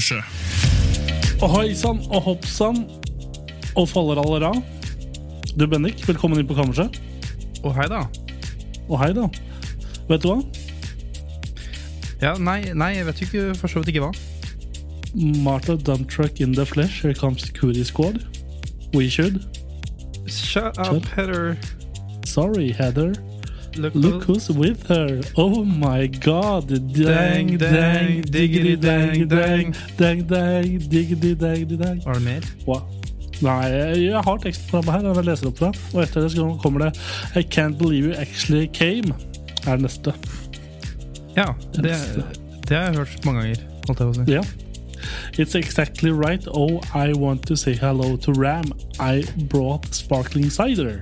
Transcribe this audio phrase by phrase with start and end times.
[0.00, 2.82] Og Ohoi sann og hopp sann
[3.76, 4.50] og faller allera.
[5.56, 6.96] Du, Bendik, velkommen inn på kammerset.
[7.64, 8.02] Og hei da.
[8.88, 9.26] Og hei, da.
[10.08, 10.38] Vet du hva?
[12.20, 14.12] Ja, nei, nei, jeg vet jo ikke for så vidt ikke hva.
[15.44, 17.02] Martha Dumptruck in the flesh.
[17.02, 18.24] Here comes the cootie squad.
[18.94, 19.42] We should.
[20.26, 21.56] Shut Shut- up, Heather.
[22.24, 23.12] Sorry, Heather.
[23.76, 25.20] Look, Look who's with her.
[25.36, 26.68] Oh my god.
[26.68, 30.26] Dang, Dang, dang, dang, diggity, dang, dang, dang.
[30.26, 32.02] dang, diggity, dang, dang.
[32.04, 32.42] Var det mer?
[32.66, 32.82] Wow.
[33.40, 33.68] Nei,
[34.04, 35.06] jeg, har teksten framme her.
[35.14, 35.70] Jeg leser opp fra.
[35.94, 36.90] Og etter det kommer det
[37.38, 39.14] I can't believe you actually came.
[39.66, 40.14] Er det neste.
[41.36, 41.94] Ja, det,
[42.68, 43.62] det har jeg hørt mange ganger.
[43.86, 44.34] Holdt jeg på å si.
[44.34, 44.42] Ja.
[45.38, 46.44] It's exactly right.
[46.52, 48.72] Oh, I want to say hello to Ram.
[48.98, 51.00] I brought sparkling cider.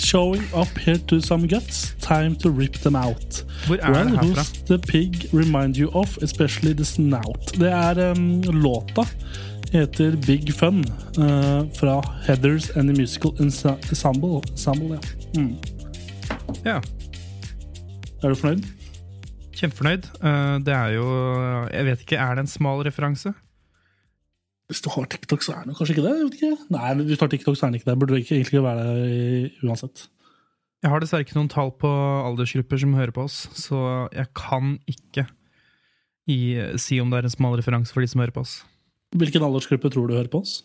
[0.00, 1.94] Showing up here to some guts.
[2.00, 3.44] Time to rip them out.
[3.66, 4.42] Hvor er well, det herfra?
[4.42, 7.52] who's the pig remind you of, especially the snout?
[7.58, 9.04] Det er um, låta
[9.72, 10.80] heter Big Fun
[11.18, 14.40] uh, fra Heathers and the Musical Ensemble.
[14.50, 14.98] Ensemble
[15.34, 15.40] ja.
[15.40, 15.56] mm.
[16.64, 16.80] Ja,
[18.22, 18.64] Er du fornøyd?
[19.60, 20.06] kjempefornøyd.
[20.24, 21.04] Uh, Det er jo
[21.72, 23.32] Jeg vet ikke, er det en smal referanse?
[24.70, 26.14] Hvis du har TikTok, så er det kanskje ikke det.
[26.30, 26.52] Ikke.
[26.70, 27.98] Nei, hvis du har TikTok, så er det ikke det.
[27.98, 30.06] Burde det ikke egentlig ikke være det uansett.
[30.80, 34.78] Jeg har dessverre ikke noen tall på aldersgrupper som hører på oss, så jeg kan
[34.88, 35.26] ikke
[36.30, 36.38] i,
[36.80, 38.60] si om det er en smal referanse for de som hører på oss.
[39.18, 40.60] Hvilken aldersgruppe tror du hører på oss?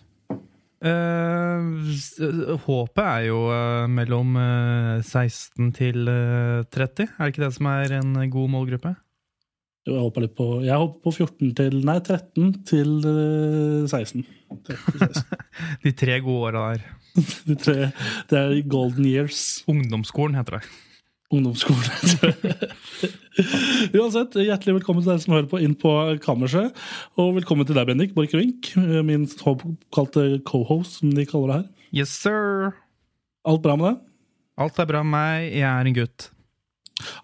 [0.85, 7.09] Eh, håpet er jo eh, mellom eh, 16 til eh, 30.
[7.09, 8.93] Er det ikke det som er en god målgruppe?
[9.85, 14.25] Jo, Jeg håper litt på Jeg håper på 14 til Nei, 13 til eh, 16.
[14.65, 15.43] 13 til 16.
[15.85, 16.87] De tre gode åra der.
[17.49, 17.91] De tre,
[18.31, 19.61] det er golden years.
[19.71, 20.65] Ungdomsskolen heter det.
[21.33, 21.85] Ungdomsskolen.
[22.01, 22.71] heter det.
[23.99, 26.75] Uansett, hjertelig velkommen til dere som hører på inn på kammerset.
[27.19, 28.73] Og velkommen til deg, Bendik Borchgrevink,
[29.07, 31.89] min såkalte cohost, som de kaller det her.
[32.03, 32.71] Yes, sir!
[33.47, 33.99] Alt bra med deg?
[34.65, 35.49] Alt er bra med meg.
[35.55, 36.29] Jeg er en gutt.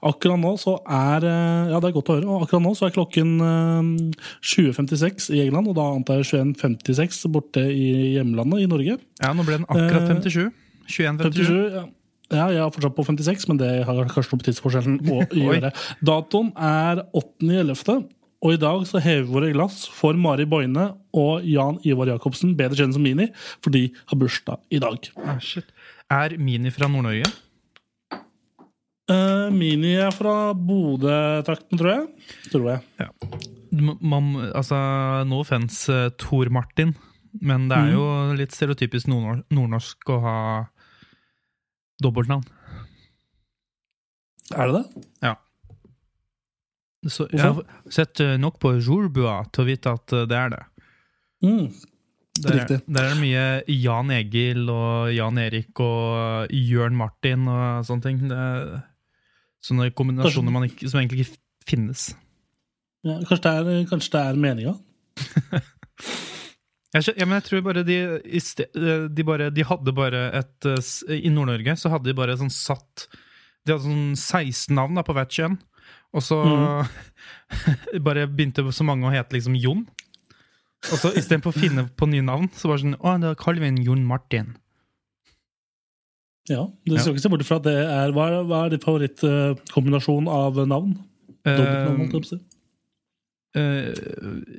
[0.04, 2.28] Akkurat nå så er eh, Ja, det er godt å høre.
[2.28, 7.24] Og akkurat nå så er klokken eh, 20.56 i England, og da antar jeg 21.56
[7.32, 8.98] borte i hjemlandet i Norge.
[9.24, 10.52] Ja, nå ble den akkurat Eh, 57.
[10.92, 11.32] 21.57.
[11.32, 11.84] 57, ja.
[12.36, 15.72] ja, jeg er fortsatt på 56, men det har kanskje noe med tidsforskjellen å gjøre.
[16.04, 18.10] Datoen er 8.11.,
[18.42, 22.56] og i dag så hever vi våre glass for Mari Boine og Jan Ivar Jacobsen,
[22.58, 23.28] bedre kjent som Mini,
[23.62, 24.98] for de har bursdag i dag.
[25.22, 25.68] Ah, shit.
[26.10, 27.30] Er Mini fra Nord-Norge?
[29.12, 32.30] Eh, Mini er fra Bodø-trakten, tror jeg.
[32.54, 32.84] Tror jeg.
[33.02, 33.10] Ja.
[33.72, 34.78] Man, altså,
[35.28, 36.96] no offense, uh, Tor Martin,
[37.40, 38.06] men det er jo
[38.36, 40.38] litt stereotypisk nordnor- nordnorsk å ha
[42.04, 42.44] dobbeltnavn.
[44.52, 45.06] Er det det?
[45.24, 45.38] Ja.
[47.08, 50.52] Så jeg har sett eh, nok på Jorbua til å vite at eh, det er
[50.54, 50.62] det.
[51.42, 51.72] Mm.
[52.42, 58.06] Der, der er det mye Jan Egil og Jan Erik og Jørn Martin og sånne
[58.06, 58.22] ting.
[58.30, 58.44] Det
[59.66, 62.10] sånne kombinasjoner man ikke, som egentlig ikke finnes.
[63.06, 64.76] Ja, kanskje det er, kanskje det er meninga?
[66.92, 71.78] Ja, men jeg tror bare de, de, bare, de hadde bare et eh, I Nord-Norge
[71.80, 73.06] så hadde de bare sånn satt
[73.64, 75.56] De hadde sånn 16 navn da, på hvert kjønn.
[76.12, 76.42] Og så
[78.08, 79.86] bare begynte så mange å hete liksom Jon.
[80.90, 83.84] Og så istedenfor å finne på nye navn, så bare sånn Å, kaller vi en
[83.86, 84.56] Jon Martin.
[86.50, 86.66] Ja.
[86.88, 90.30] Du skal ikke se bort fra at det er Hva er, hva er din favorittkombinasjon
[90.32, 90.96] av navn?
[91.46, 92.40] Dobbeltnavn, holdt jeg på å si.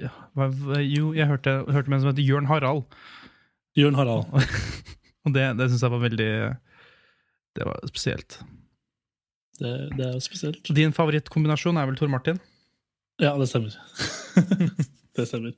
[0.03, 0.49] Ja, hva,
[0.85, 2.85] jo, jeg hørte, hørte med en som heter Jørn Harald.
[3.79, 4.29] Jørn Harald.
[5.25, 6.33] Og det, det syns jeg var veldig
[7.57, 8.39] Det var spesielt.
[9.59, 10.73] Det, det er jo spesielt.
[10.75, 12.41] Din favorittkombinasjon er vel Tor Martin?
[13.23, 13.75] Ja, det stemmer.
[15.17, 15.55] det stemmer.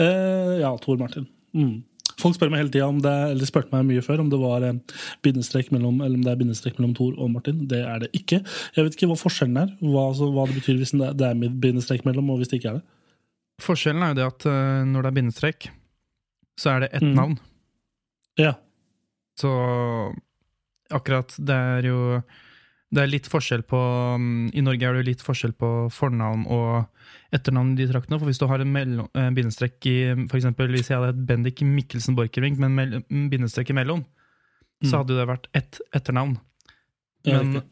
[0.00, 1.28] Uh, ja, Tor Martin.
[1.56, 1.82] Mm.
[2.22, 4.62] Folk spør meg hele tida om det eller spurte meg mye før om det var
[4.68, 4.78] eh,
[5.26, 7.64] bindestrek mellom, eller om det er bindestrek mellom Tor og Martin.
[7.68, 8.38] Det er det ikke.
[8.76, 9.72] Jeg vet ikke hva forskjellen er.
[9.82, 12.60] Hva, altså, hva det betyr hvis det er- det er bindestrek mellom, og hvis det
[12.62, 12.84] ikke er det.
[13.62, 15.68] Forskjellen er jo det at eh, når det er bindestrek,
[16.58, 17.14] så er det ett Mm.
[17.18, 17.38] navn.
[18.38, 18.54] Ja.
[19.36, 19.50] Så
[20.92, 22.22] akkurat det er jo
[22.92, 23.78] Det er litt forskjell på
[24.20, 28.18] mm, I Norge er det litt forskjell på fornavn og etternavn i de traktene.
[28.20, 29.96] For hvis du har en eh, bindestrek i
[30.28, 34.04] for eksempel, Hvis jeg hadde hett Bendik Mikkelsen Borchgrevink men mm, bindestrek imellom,
[34.82, 36.36] så hadde det vært ett etternavn.
[37.28, 37.62] Men ja,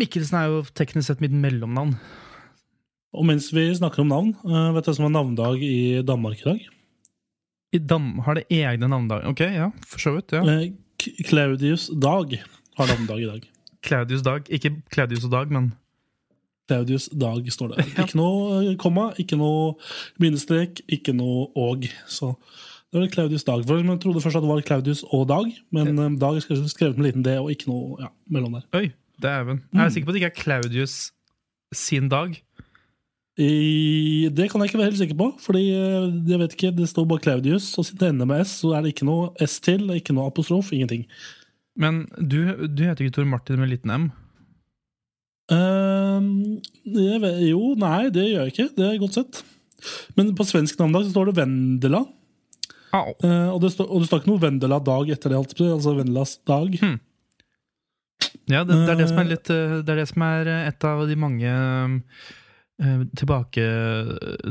[0.00, 1.94] Mikkelsen er jo teknisk sett mitt mellomnavn.
[3.10, 6.42] Og mens vi snakker om navn, eh, vet du hva som er navnedag i Danmark
[6.42, 6.68] i dag?
[7.74, 10.32] I Dam har det egne navndag, Ok, ja, for så vidt.
[10.32, 10.42] ja.
[10.42, 10.72] Eh,
[11.28, 12.34] Claudius Dag
[12.76, 13.48] har navnedag i dag.
[13.86, 14.48] Claudius Dag.
[14.52, 15.72] Ikke Claudius og Dag, men
[16.70, 17.86] Claudius Dag står det.
[18.02, 19.74] Ikke noe eh, komma, ikke noe
[20.22, 21.88] bindestrek, ikke noe og.
[22.06, 22.34] Så
[22.90, 23.64] det var Claudius Dag.
[23.66, 26.10] For Jeg trodde først at det var Claudius og Dag, men ja.
[26.20, 28.68] Dag er skrevet med liten d og ikke noe ja, mellom der.
[28.76, 28.92] Oi,
[29.22, 29.64] dæven.
[29.74, 31.00] Jeg er sikker på at det ikke er Claudius
[31.72, 32.38] sin dag.
[33.40, 36.88] I, det kan jeg ikke være helt sikker på, fordi eh, jeg vet ikke, det
[36.90, 39.60] står bare Claudius, og siden det ender med S, så er det ikke noe S
[39.64, 41.06] til, ikke noe apostrof, ingenting.
[41.80, 42.38] Men du,
[42.68, 44.08] du heter ikke Tor Martin med liten M?
[45.50, 48.68] Jeg vet, jo, nei, det gjør jeg ikke.
[48.76, 49.40] Det er godt sett.
[50.18, 52.02] Men på svensk navnedag så står det Vendela.
[52.94, 53.12] Au.
[53.22, 56.36] Eh, og, det står, og det står ikke noe Vendela-dag etter det, si, altså Vendelas
[56.48, 56.76] dag.
[58.50, 60.68] Ja, det, det, er det, som er litt, eh, det er det som er eh,
[60.70, 63.64] et av de mange eh, tilbake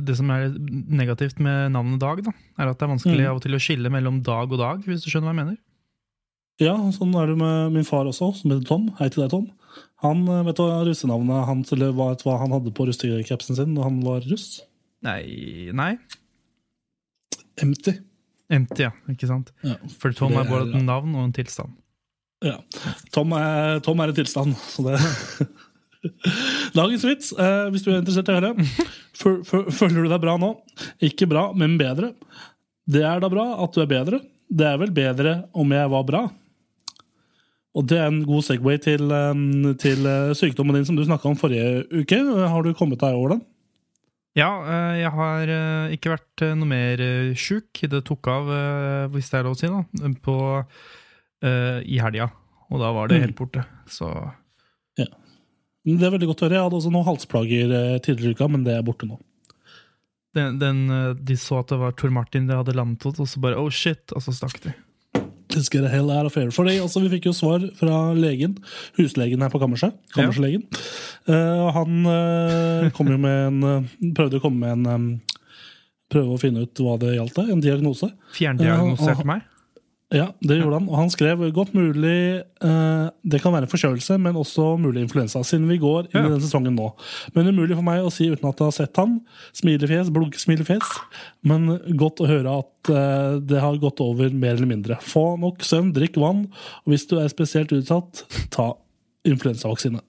[0.08, 3.30] Det som er negativt med navnet Dag, da, er at det er vanskelig Mm.
[3.30, 5.60] av og til å skille mellom dag og dag, hvis du skjønner hva jeg mener.
[6.60, 8.90] Ja, sånn er det med min far også, som heter Tom.
[9.00, 9.46] Hei til deg, Tom.
[10.04, 13.76] Han eh, vet du hva russenavnet hans, eller hva, hva han hadde på russekapsen sin
[13.78, 14.60] da han var russ?
[15.06, 15.94] Nei, nei.
[17.64, 17.94] Empty.
[18.52, 18.92] Empty, ja.
[19.12, 19.54] Ikke sant?
[19.64, 19.78] Ja.
[20.02, 21.76] For Tom er både er- et navn og en tilstand.
[22.44, 22.58] Ja.
[23.16, 25.00] Tom er, Tom er en tilstand, så det
[26.80, 28.68] Dagens vits, eh, hvis du er interessert i å høre.
[29.20, 30.54] Føl- føl- Føler du deg bra nå?
[31.04, 32.14] Ikke bra, men bedre.
[32.90, 34.22] Det er da bra at du er bedre.
[34.50, 36.22] Det er vel bedre om jeg var bra.
[37.78, 39.12] Og det er en god Segway til,
[39.78, 42.18] til eh, sykdommen din som du snakka om forrige uke.
[42.50, 43.44] Har du kommet deg over den?
[44.38, 47.04] Ja, eh, jeg har eh, ikke vært noe mer
[47.38, 47.70] sjuk.
[47.94, 48.50] Det tok av,
[49.14, 50.36] hvis det er lov å si, da, på,
[51.86, 52.32] i helga.
[52.74, 53.26] Og da var det Mm.
[53.28, 53.64] helt borte.
[53.90, 54.10] Så
[55.00, 55.06] ja.
[55.86, 56.58] Det er veldig godt å høre.
[56.60, 57.72] Jeg hadde også noen halsplager
[58.06, 59.18] tidligere i uka, men det er borte nå.
[60.36, 60.84] den, den,
[61.26, 63.70] de så at det var Tor Martin de hadde landet hos, og så bare oh
[63.74, 64.74] shit, og så stakk de.
[65.50, 66.52] Let's get the hell out of here.
[66.54, 68.58] Fordi, altså, vi fikk jo svar fra legen,
[69.00, 69.96] huslegen her på kammerset.
[70.14, 70.68] Kammerslegen.
[71.30, 75.10] Og han uh, kom jo med en eh, prøvde å komme med en um,
[76.10, 78.08] Prøve å finne ut hva det gjaldt, en diagnose.
[78.34, 79.44] Fjerndiagnoserte Ja, meg.
[80.10, 80.88] Ja, det gjorde han.
[80.90, 85.44] Og han skrev godt mulig eh, Det kan være en forkjølelse, men også mulig influensa,
[85.46, 86.24] siden vi går inn Ja.
[86.26, 86.88] i den sesongen nå.
[87.36, 89.20] Men umulig for meg å si uten at jeg har sett han.
[89.54, 90.96] Smilefjes, blunkesmilefjes.
[91.46, 91.70] Men
[92.02, 94.98] godt å høre at eh, det har gått over mer eller mindre.
[95.06, 96.48] Få nok søvn, drikk vann,
[96.82, 98.72] og hvis du er spesielt utsatt, ta
[99.30, 100.02] influensavaksine.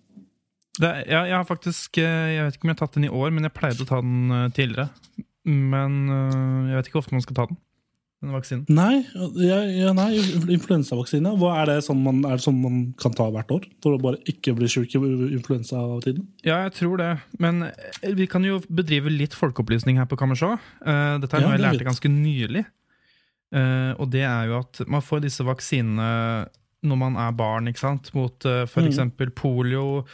[0.81, 3.13] Det, ja, jeg har faktisk eh, Jeg vet ikke om jeg har tatt den i
[3.13, 4.89] år, men jeg pleide å ta den eh, tidligere.
[5.45, 7.61] Men eh, jeg vet ikke hvor ofte man skal ta den.
[8.21, 8.67] Den vaksinen.
[8.69, 8.99] Nei,
[9.41, 10.19] ja, ja, nei
[10.53, 11.31] influensavaksine.
[11.57, 13.65] Er det sånn man, er det sånn man kan ta hvert år?
[13.81, 15.01] For å bare ikke bli sjuk i
[15.39, 16.27] influensa av tiden?
[16.45, 17.09] Ja, jeg tror det.
[17.41, 20.53] Men eh, vi kan jo bedrive litt folkeopplysning her på Kammersjå.
[20.85, 22.67] Eh, Dette er Ja, jeg lærte ganske nylig.
[23.57, 26.47] Eh, Og det er jo at man får disse vaksinene
[26.85, 28.13] når man er barn, ikke sant?
[28.15, 28.89] Mot for Mhm.
[28.93, 30.05] eksempel polio,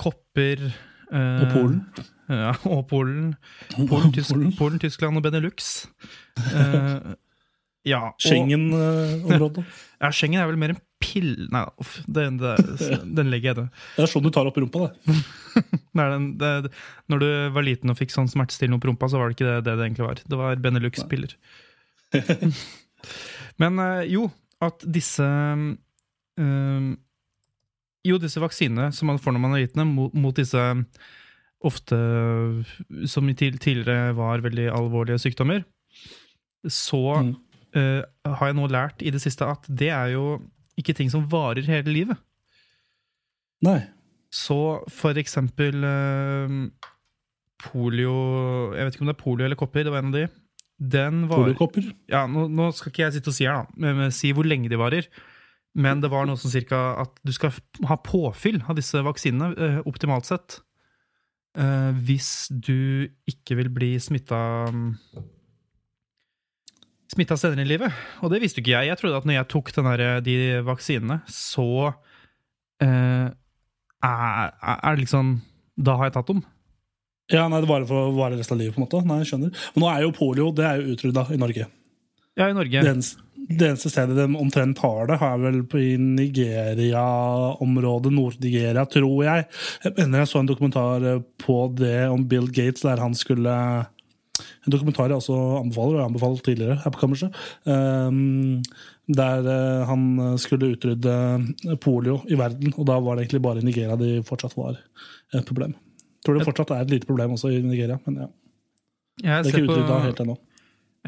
[0.00, 0.72] kopper
[1.12, 1.80] eh, Og Polen.
[2.28, 3.32] Ja, og Polen.
[3.76, 4.80] Polen, Tysk, Polen.
[4.82, 5.86] Tyskland og Benelux.
[6.38, 7.14] Uh,
[7.88, 9.64] ja, Schengen-området.
[10.02, 11.46] ja, Schengen er vel mer en pill...
[11.54, 13.70] Nei, uff, den, den legger jeg død.
[13.96, 15.16] Det er sånn du tar opp rumpa, det.
[15.98, 16.72] Er den, det,
[17.10, 19.62] når du var liten og fikk sånn smertestillende opp rumpa, så var det ikke det
[19.66, 20.20] det, det egentlig var.
[20.28, 21.34] Det var Benelux-piller.
[23.58, 24.28] Men eh, jo,
[24.64, 26.90] at disse eh,
[28.06, 30.60] Jo, disse vaksinene som man får når man er liten, mot, mot disse
[31.58, 31.96] ofte
[33.10, 35.64] Som tidligere var veldig alvorlige sykdommer,
[36.70, 37.34] så Mm.
[37.74, 38.02] uh,
[38.38, 40.38] har jeg nå lært i det siste at det er jo
[40.78, 42.16] ikke ting som varer hele livet.
[43.66, 43.80] Nei.
[44.30, 46.68] Så for eksempel uh,
[47.58, 50.28] polio Jeg vet ikke om det er polio eller kopper, det var en av de.
[50.78, 51.88] Den var Poliokopper.
[52.06, 54.70] ja, nå, nå skal ikke jeg sitte og si her, da, men si hvor lenge
[54.70, 55.08] de varer.
[55.78, 57.54] Men det var noe som cirka at du skal
[57.86, 60.60] ha påfyll av disse vaksinene, eh, optimalt sett.
[61.58, 64.38] Eh, hvis du ikke vil bli smitta
[67.08, 67.94] Smitta senere i livet.
[68.20, 68.90] Og det visste jo ikke jeg.
[68.90, 71.94] Jeg trodde at når jeg tok den der, de vaksinene, så
[72.84, 73.30] eh,
[74.04, 75.38] er, det liksom
[75.80, 76.42] Da har jeg tatt dem.
[77.32, 79.00] Ja, nei, det varer for å vare resten av livet, på en måte.
[79.08, 79.64] Nei, jeg skjønner.
[79.72, 81.66] Men nå er jo polio det er jo utrydda i Norge.
[82.38, 82.84] Ja, i Norge.
[82.84, 89.24] Eneste, det eneste stedet de omtrent har det, er vel på i Nigeria-området, Nord-Nigeria, tror
[89.24, 89.46] jeg.
[89.84, 93.54] Jeg mener jeg så en dokumentar eh, på det om Bill Gates, der han skulle
[94.38, 97.38] En dokumentar jeg også anbefaler, og jeg anbefalte tidligere her på kammerset.
[97.66, 98.60] Um,
[99.08, 100.02] der eh, han
[100.38, 101.14] skulle utrydde
[101.82, 104.76] polio i verden, og da var det egentlig bare i Nigeria de fortsatt var
[105.34, 105.72] et problem.
[105.72, 108.28] Jeg tror det fortsatt er et lite problem også i Nigeria, men ja.
[109.24, 110.36] Jeg, Det er ikke utrydda helt ennå.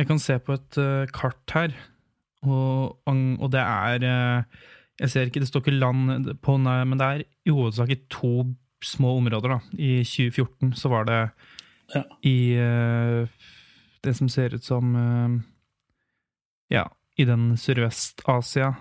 [0.00, 1.76] jeg kan se på et eh, kart her,
[2.42, 4.44] og, og det er eh,
[5.00, 8.00] Jeg ser ikke, det står ikke land på, nei, men det er i hovedsak i
[8.12, 8.54] to
[8.84, 9.48] små områder.
[9.48, 9.60] da.
[9.76, 11.30] I 2014 så var det
[11.94, 12.02] Ja.
[12.22, 13.26] i eh,
[14.02, 15.40] det som ser ut som eh,
[16.70, 16.84] Ja,
[17.18, 18.74] i den Sørvest-Asia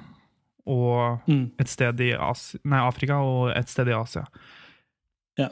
[0.67, 1.51] og Mm.
[1.59, 4.25] et sted i Asi nei, Afrika og et sted i Asia.
[5.37, 5.49] Ja,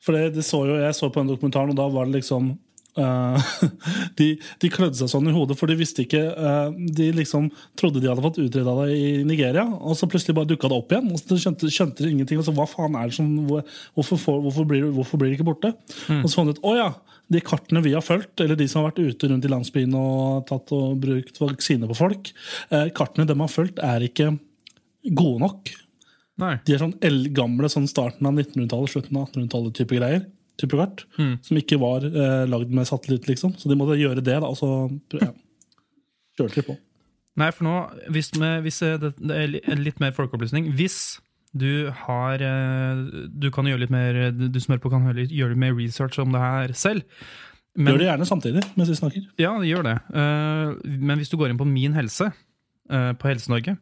[0.00, 2.58] For det, det så jo, Jeg så på den dokumentaren, og da var det liksom
[4.18, 4.28] de,
[4.62, 7.46] de klødde seg sånn i hodet, for de visste ikke eh, De liksom
[7.78, 10.94] trodde de hadde fått utreda det i Nigeria, og så plutselig bare dukka det opp
[10.94, 11.12] igjen.
[11.12, 12.40] og så skjønte, skjønte de ingenting.
[12.40, 15.74] og så hva faen er det som, hvorfor, hvorfor, blir, hvorfor blir det ikke borte?
[16.20, 16.90] Og så fant de ut å ja,
[17.30, 20.48] de kartene vi har fulgt, eller de som har vært ute rundt i landsbyen og
[20.50, 22.32] tatt og brukt vaksine på folk,
[22.74, 24.32] eh, kartene de har fulgt, er ikke
[25.14, 25.70] gode nok.
[26.40, 26.56] Nei.
[26.66, 30.26] De er sånn eldgamle, sånn starten av 1900-tallet, slutten av 1800-tallet type greier.
[30.60, 31.06] Type kart.
[31.16, 33.56] Som ikke var eh, lagd med satellitt, liksom.
[33.58, 34.70] Så de måtte gjøre det, da, og så
[35.16, 35.32] ja,
[36.36, 36.76] kjørte de på.
[37.40, 37.74] Nei, for nå,
[38.12, 41.20] hvis, med, hvis eh, det, det er litt mer folkeopplysning Hvis
[41.56, 45.60] du har eh, Du kan gjøre litt mer Du som hører på, kan gjøre litt,
[45.60, 47.06] mer research om det her selv.
[47.78, 49.28] Men, Gjør det gjerne samtidig mens vi snakker.
[49.38, 49.96] Ja, gjør det.
[50.10, 52.32] Eh, men hvis du går inn på Min helse
[52.90, 53.76] på Helse-Norge,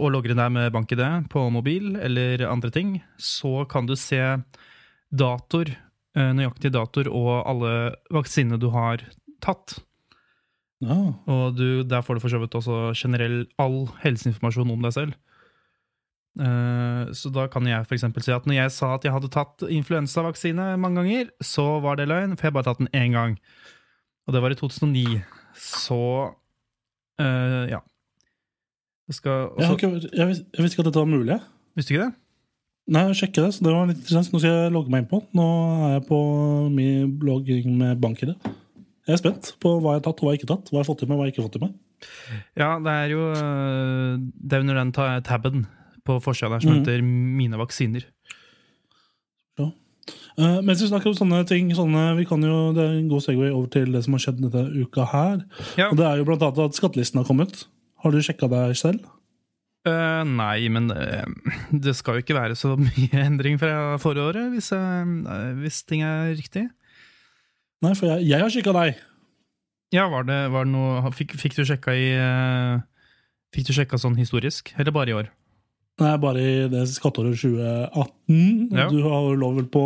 [0.00, 4.22] og logger inn der med BankID på mobil eller andre ting, så kan du se
[5.12, 5.74] datoer,
[6.16, 7.72] nøyaktige nøyaktig datoer og alle
[8.14, 9.02] vaksinene du har
[9.44, 9.76] tatt.
[10.84, 10.96] Ja.
[11.28, 15.14] Og du, der får du for så vidt også generell all helseinformasjon om deg selv.
[16.36, 18.04] Eh, så da kan jeg f.eks.
[18.24, 22.08] si at når jeg sa at jeg hadde tatt influensavaksine mange ganger, så var det
[22.10, 23.38] løgn, for jeg bare tatt den én gang.
[24.26, 25.22] Og det var i 2009.
[25.56, 26.00] Så
[27.20, 27.80] uh, ja.
[29.06, 31.36] Jeg skal Jeg, har ikke, jeg, vis- jeg visste ikke at dette var mulig.
[31.78, 32.14] Visste du ikke det?
[32.86, 34.30] Nei, jeg sjekker det, så det var litt interessant.
[34.30, 35.18] Nå skal jeg logge meg inn på.
[35.34, 35.46] Nå
[35.88, 36.20] er jeg på
[36.70, 38.36] min blogging med BankID.
[39.06, 40.70] Jeg er spent på hva jeg har tatt og hva jeg ikke har tatt.
[40.70, 41.74] Hva jeg har fått i meg, hva jeg ikke har fått i meg.
[42.58, 45.62] Ja, det er jo eh, Det er under den tabben taben
[46.06, 46.78] på forsida der som mm.
[46.78, 48.06] heter 'Mine vaksiner'.
[50.36, 53.24] Uh, mens vi snakker om sånne ting, sånne, vi kan jo, det er en god
[53.24, 55.38] segway over til det som har skjedd denne uka her.
[55.80, 55.88] Ja.
[55.88, 57.64] Og det er jo blant annet at skattelisten har kommet.
[58.04, 59.06] Har du sjekka deg selv?
[59.86, 61.22] Eh, nei, men uh,
[61.70, 66.02] det skal jo ikke være så mye endring fra forrige året, hvis, uh, hvis ting
[66.06, 66.66] er riktig.
[67.84, 69.00] Nei, for jeg, jeg har sjekka deg.
[69.94, 72.06] Ja, var det, var det noe fikk, fikk du sjekka i
[73.54, 75.28] Fikk du sjekka sånn historisk, eller bare i år?
[76.02, 78.74] Nei, bare i det skatteåret 2018.
[78.74, 78.88] Ja.
[78.92, 79.84] Du har lov på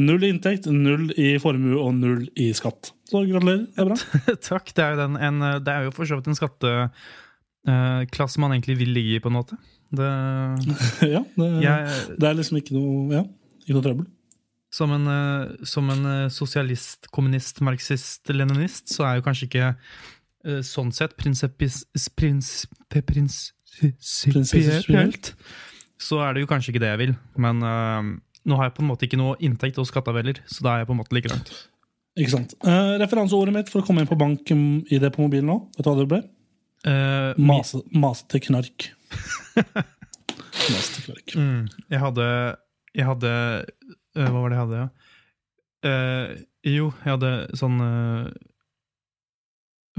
[0.00, 2.90] null inntekt, null i formue og null i skatt.
[3.06, 3.68] Så gratulerer.
[3.68, 3.98] Det er bra.
[4.48, 4.72] Takk.
[4.74, 6.40] Det er, jo den, en, det er jo for så vidt en
[7.66, 9.56] skatteklasse man egentlig vil ligge i, på en måte.
[9.92, 10.08] Det,
[11.14, 13.22] ja, det, jeg, det er liksom ikke noe, ja,
[13.62, 14.06] ikke noe trøbbel.
[14.72, 19.68] som en, eh, som en eh, sosialist, kommunist, marxist, leninist, så er jo kanskje ikke
[19.74, 21.84] eh, sånn sett prinsipis-
[22.16, 23.52] prins- prins-
[24.32, 25.34] prinsipielt
[26.02, 28.02] Så er det jo kanskje ikke det jeg vil, men uh,
[28.44, 30.88] nå har jeg på en måte ikke noe inntekt av heller, så da er jeg
[30.88, 31.52] på en måte like langt.
[32.18, 32.56] Ikke sant.
[32.66, 35.94] Uh, referanseordet mitt for å komme inn på bank-ID på mobilen nå, vet du hva
[36.00, 36.20] det ble?
[36.86, 38.88] Eh, mi- Mase, mase knark.
[40.72, 41.34] mase knark.
[41.36, 42.26] Mm, jeg hadde
[42.94, 43.32] Jeg hadde
[44.16, 44.88] uh, Hva var det jeg hadde, ja?
[45.82, 48.26] Uh, jo, jeg hadde sånn eh,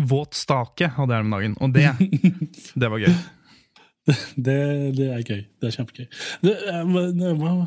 [0.07, 1.89] Våt stake hadde jeg om dagen, og det,
[2.81, 3.15] det var gøy.
[4.35, 4.55] Det,
[4.97, 5.41] det er gøy.
[5.61, 6.07] Det er kjempegøy.
[6.43, 6.53] Det,
[7.19, 7.65] det eh,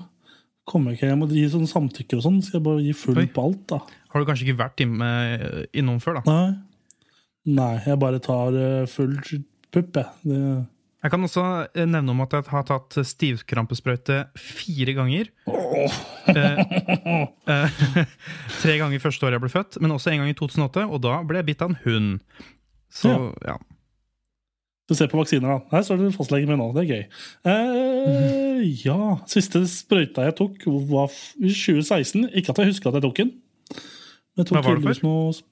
[0.66, 2.40] kommer ikke Jeg må gi sånn samtykke og sånn.
[2.44, 3.28] Skal jeg bare gi full Oi.
[3.30, 3.78] på alt, da?
[4.12, 6.24] Har du kanskje ikke vært innom før, da?
[6.32, 6.65] Nei.
[7.46, 9.14] Nei, jeg bare tar eh, full
[9.70, 10.08] pupp, jeg.
[10.26, 10.40] Det,
[11.04, 11.44] Jeg kan også
[11.76, 15.30] eh, nevne om at jeg har tatt stivkrampesprøyte fire ganger.
[15.46, 16.58] Eh,
[17.46, 17.78] eh,
[18.62, 21.20] tre ganger første året jeg ble født, men også en gang i 2008, og da
[21.28, 22.12] ble jeg bitt av en hund.
[22.90, 23.12] Så
[23.46, 23.56] ja.
[24.86, 25.58] Du ser på vaksiner, da.
[25.72, 26.68] Her står det fastlegen min nå.
[26.76, 27.00] Det er gøy.
[27.50, 31.10] Eh, ja, Siste sprøyta jeg tok, var
[31.42, 32.28] i 2016.
[32.38, 33.32] Ikke at jeg husker at jeg tok den.
[34.36, 35.42] Men jeg tok Hva var det sp-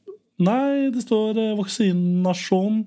[0.43, 2.85] Nei, det står eh, vaksinasjon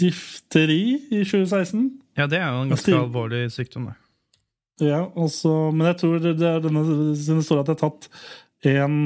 [0.00, 1.90] difteri i 2016.
[2.18, 3.96] ja, det er jo en ganske alvorlig sykdom, det.
[4.80, 6.82] Ja, også, Men jeg tror det, det er denne
[7.18, 8.08] siden det står at jeg har tatt
[8.70, 8.96] en,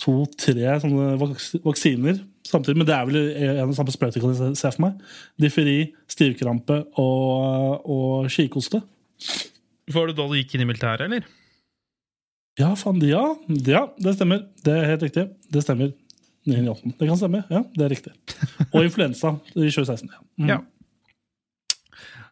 [0.00, 2.18] to, tre sånne vaks, vaksiner
[2.50, 5.02] samtidig, men det er vel en av samme sprøyter, kan jeg ser for meg.
[5.40, 5.78] Differi,
[6.10, 8.80] stivkrampe og, og kikhoste.
[9.90, 11.28] Var det da du gikk inn i militæret, eller?
[12.58, 13.22] Ja, faen, ja,
[13.68, 14.42] ja, det stemmer.
[14.64, 15.28] Det er helt riktig.
[15.52, 15.92] Det stemmer.
[16.48, 16.94] 1918.
[16.98, 17.42] Det kan stemme.
[17.52, 18.12] Ja, det er riktig.
[18.70, 20.08] Og influensa i 2016.
[20.08, 20.20] Ja.
[20.40, 20.52] Mm.
[20.54, 20.60] Ja.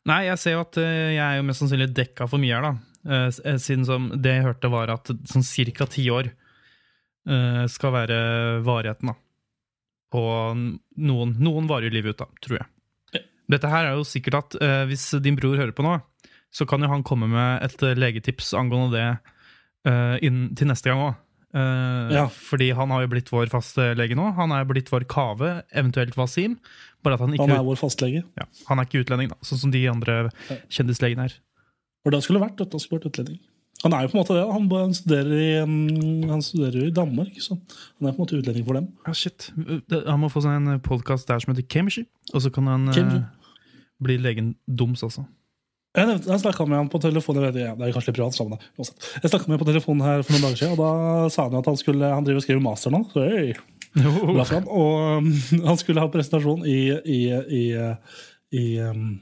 [0.08, 2.64] Nei, jeg ser jo at eh, jeg er jo mest sannsynlig dekka for mye her,
[2.64, 2.72] da.
[3.08, 5.46] Eh, eh, Siden som det jeg hørte, var at sånn
[5.76, 5.88] ca.
[5.90, 6.34] ti år
[7.68, 8.14] skal være
[8.64, 9.12] varigheten, da.
[10.08, 10.20] På
[10.56, 13.20] noen, noen varer livet ut, da, tror jeg.
[13.52, 14.56] Dette her er jo sikkert at
[14.88, 15.98] hvis din bror hører på nå,
[16.48, 21.20] så kan jo han komme med et legetips angående det til neste gang òg.
[21.54, 22.26] Ja.
[22.28, 24.26] Fordi han har jo blitt vår fastlege nå.
[24.36, 26.58] Han er blitt vår Kave, eventuelt Wasim.
[27.04, 28.24] Bare at han ikke Han er vår fastlege.
[28.36, 30.26] ja, han er ikke utlending, da, sånn som de andre
[30.68, 31.38] kjendislegene er.
[32.08, 33.38] Det skulle vært, det skulle vært utlending.
[33.84, 34.44] Han er jo på en måte det.
[34.50, 35.50] Han, han studerer i,
[36.26, 38.88] han studerer jo i Danmark, så han er på en måte utlending for dem.
[39.06, 39.50] Ja, shit.
[40.08, 43.12] Han må få seg en podkast der som heter Kemishi, og så kan han eh,
[44.02, 45.22] bli legen Doms også.
[45.96, 48.36] Jeg, nevnte- jeg snakka med han på telefonen jeg vet, det er kanskje litt privat
[48.36, 48.84] sammen, da.
[49.22, 51.62] Jeg med han på telefonen her for noen dager siden, og da sa han jo
[51.62, 53.00] at han skulle Han driver og skriver master nå.
[53.14, 53.54] Så hey.
[54.58, 54.68] han.
[54.68, 55.30] Og um,
[55.70, 57.64] han skulle ha presentasjon i, i, i,
[58.52, 59.16] i, um,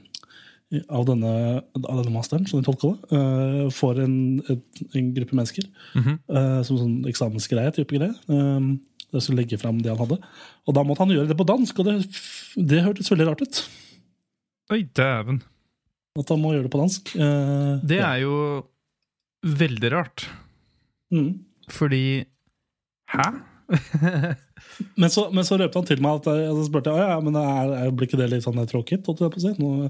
[0.91, 1.33] av, denne,
[1.79, 4.19] av denne masteren, som de tolker det, uh, for en,
[4.51, 5.71] et, en gruppe mennesker.
[5.95, 6.19] Mhm.
[6.27, 8.13] uh, som sånn eksamensgreie, type greie.
[8.27, 8.75] Um,
[9.15, 10.19] det skulle legge fram det han hadde.
[10.67, 11.99] Og da måtte han gjøre det på dansk, og det,
[12.59, 13.61] det hørtes veldig rart ut.
[14.75, 15.39] Oi, dæven.
[16.17, 17.13] At han må gjøre det på dansk.
[17.15, 18.13] Uh, Det ja.
[18.15, 18.37] er jo
[19.47, 20.25] veldig rart,
[21.13, 21.29] mm.
[21.71, 22.25] fordi
[23.07, 23.27] Hæ?
[24.99, 27.37] Men så, men så røpte han til meg at jeg så spurte jeg, ja, men
[27.39, 29.05] er, er, blir ikke det litt sånn tråkigt.
[29.05, 29.53] på å si?
[29.57, 29.89] Nå,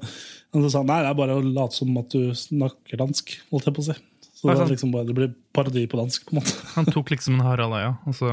[0.53, 3.34] så sa han nei, det er bare å late som at du snakker dansk.
[3.51, 3.98] holdt jeg på å si.
[4.38, 6.27] Så det, liksom bare, det blir parodi på dansk.
[6.27, 6.55] på en måte.
[6.75, 8.31] Han tok liksom en Harald Eia, og så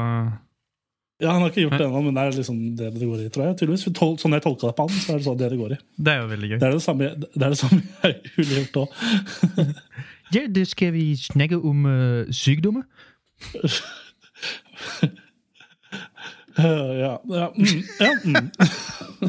[1.23, 3.29] Ja, Han har ikke gjort det ennå, men det er liksom det det går i.
[3.31, 3.57] tror jeg.
[3.61, 3.85] Tydeligvis.
[4.21, 5.77] Sånn jeg tolka det på han, så er det sånn det det går i.
[5.95, 6.57] Det er jo veldig gøy.
[6.59, 8.89] Det er det samme, det er det samme jeg ville gjort òg.
[10.33, 12.81] Ja, det skal vi snakke om uh, sykdommer.
[16.57, 18.49] ja, ja, mm, ja mm.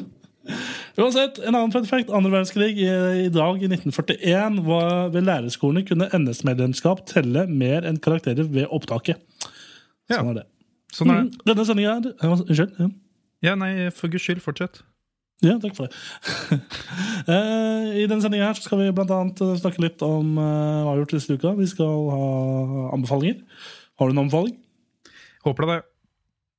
[0.96, 2.10] Uansett, en annen fun fact.
[2.10, 2.88] Andre verdenskrig i,
[3.26, 9.20] i dag, i 1941, var ved lærerskolene kunne NS-medlemskap telle mer enn karakterer ved opptaket.
[10.08, 10.16] Ja.
[10.16, 10.46] Sånn er det.
[10.94, 11.30] Sånn er Mm.
[11.46, 12.76] Denne sendinga er ja, Unnskyld.
[12.78, 12.88] Ja.
[13.42, 14.82] Ja, nei, for guds skyld, fortsett.
[15.44, 16.60] Ja, takk for det.
[17.26, 18.86] Eh, I denne sendinga skal vi
[19.18, 21.52] annet eh, snakke litt om eh, hva vi har gjort siste uka.
[21.58, 22.28] Vi skal ha
[22.94, 23.40] anbefalinger.
[23.98, 24.54] Har du en anbefaling?
[25.44, 25.78] Håper det.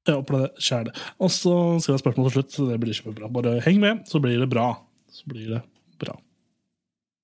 [0.07, 0.93] Jeg håper det skjer det.
[1.23, 2.51] Og så skal jeg ha spørsmål til slutt.
[2.57, 3.29] så Det blir kjempebra.
[3.31, 4.69] Bare heng med, så blir det bra.
[5.11, 5.61] Så blir det
[6.03, 6.17] bra.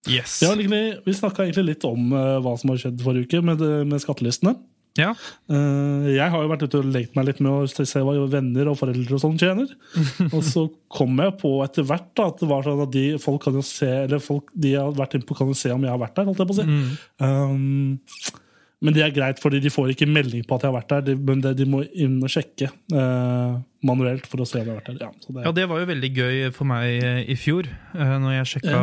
[0.10, 0.40] Yes.
[0.42, 2.10] Vi, egentlig, vi snakka egentlig litt om
[2.44, 4.56] hva som har skjedd forrige uke med, det- med skattelistene.
[5.00, 5.14] Ja.
[5.50, 8.70] Eh, jeg har jo vært ute og lekt meg litt med å se hva venner
[8.70, 9.72] og foreldre og sånn tjener.
[10.36, 13.42] og så kom jeg på etter hvert da, at det var sånn at de folk
[13.48, 15.94] kan jo se Eller folk de har vært inne på, kan jo se om jeg
[15.94, 16.30] har vært der.
[16.30, 16.70] holdt jeg på å si.
[16.70, 16.96] Mm.
[17.26, 18.40] Um,
[18.84, 21.04] men det er greit, fordi de får ikke melding på at jeg har vært der.
[21.08, 23.56] De, men det, de må inn og sjekke uh,
[23.88, 25.06] manuelt for å se om jeg har vært der.
[25.08, 28.18] Ja, så det, Ja, det var jo veldig gøy for meg eh, i fjor, Uh,
[28.20, 28.78] når jeg sjekka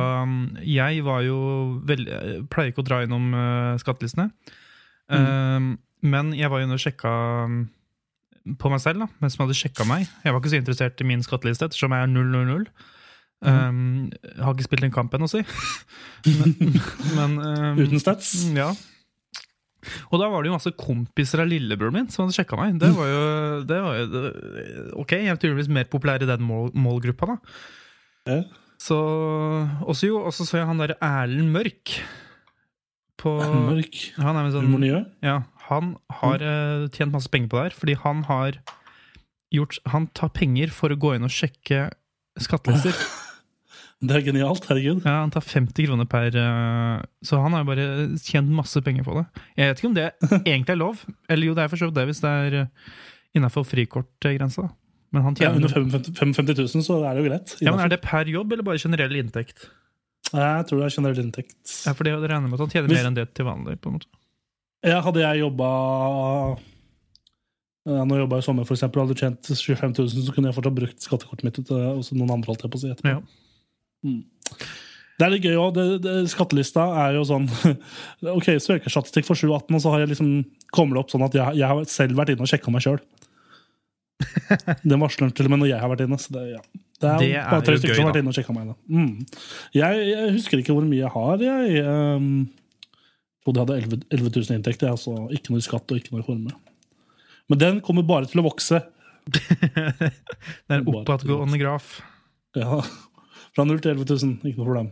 [0.62, 1.38] Jeg var jo
[1.86, 2.08] veld,
[2.50, 4.30] Pleier ikke å dra innom uh, skattelistene.
[5.10, 5.60] Eh,
[6.02, 7.10] men jeg var jo inne og sjekka
[7.50, 7.60] mm,
[8.60, 10.06] på meg selv, da, mens man hadde sjekka meg.
[10.24, 12.70] Jeg var ikke så interessert i min skatteliste, ettersom jeg er 000.
[13.40, 15.40] Um, jeg har ikke spilt en kamp ennå, si.
[16.40, 16.56] men,
[17.16, 18.32] men um, Uten stats.
[18.56, 18.72] Ja.
[20.12, 22.76] Og da var det jo masse kompiser av lillebroren min som hadde sjekka meg.
[22.82, 23.20] Det var jo,
[23.68, 24.24] det var jo det,
[25.00, 27.38] Ok, jeg er tydeligvis mer populær i den mål, målgruppa, da.
[28.28, 28.42] Ja.
[28.80, 28.96] Så
[29.88, 31.94] også jo, også så jeg han derre Erlend Mørk
[33.20, 33.98] på Mørk.
[34.20, 34.84] Han er med sånn.
[35.24, 36.90] Ja, han har mm.
[36.94, 38.60] tjent masse penger på det her, fordi han har
[39.50, 41.88] gjort Han tar penger for å gå inn og sjekke
[42.38, 42.94] skattelister.
[44.00, 44.64] Det er genialt.
[44.70, 45.02] Herregud.
[45.04, 47.88] Ja, Han tar 50 kroner per eh, Så han har jo bare
[48.24, 49.26] tjent masse penger på det.
[49.58, 50.06] Jeg vet ikke om det
[50.54, 51.02] egentlig er lov.
[51.28, 52.94] Eller jo, det er for så vidt det hvis det er uh,
[53.36, 54.70] innafor frikortgrensa.
[55.12, 57.54] Men han Ja, under 55 55 000, så er det jo greit.
[57.60, 59.68] ja, men Er det per jobb eller bare generell inntekt?
[60.30, 61.60] Jeg tror det er generell inntekt.
[61.84, 63.80] Ja, for det regner med at han tjener Hvis- mer enn det til vanlig.
[63.82, 64.08] på en måte.
[64.86, 65.70] Ja, hadde jeg jobba
[67.84, 70.50] ja, Når jeg jobba i sommer, for eksempel, hadde jeg tjent 25 000, så kunne
[70.50, 72.52] jeg fortsatt brukt skattekortet mitt til også noen andre.
[72.52, 73.16] holdt jeg på å si etterpå.
[73.18, 73.20] Ja.
[74.06, 74.22] Mm.
[75.20, 75.80] Det er litt gøy òg.
[76.32, 77.48] Skattelista er jo sånn
[78.38, 80.30] Ok, søkerstatistikk for 2018, og så har jeg liksom,
[80.72, 83.00] kommer det opp sånn at jeg, jeg har selv vært inne og sjekka meg sjøl.
[84.88, 86.20] Den varsler til og med når jeg har vært inne.
[86.20, 86.62] Så det, ja.
[87.00, 88.72] det er, Det er bare tre stykker som har vært inne og sjekka meg.
[88.88, 89.12] Mm.
[89.76, 91.44] Jeg, jeg husker ikke hvor mye jeg har.
[91.44, 92.32] Jeg um,
[93.50, 96.54] trodde de hadde 11, 11 000 inntekter, altså ikke noe skatt og ikke noe formue.
[97.50, 98.78] Men den kommer bare til å vokse
[99.30, 102.00] Det er en oppadgående graf.
[102.56, 102.80] Ja.
[103.54, 104.90] Fra 0 til 11 000, ikke noe problem.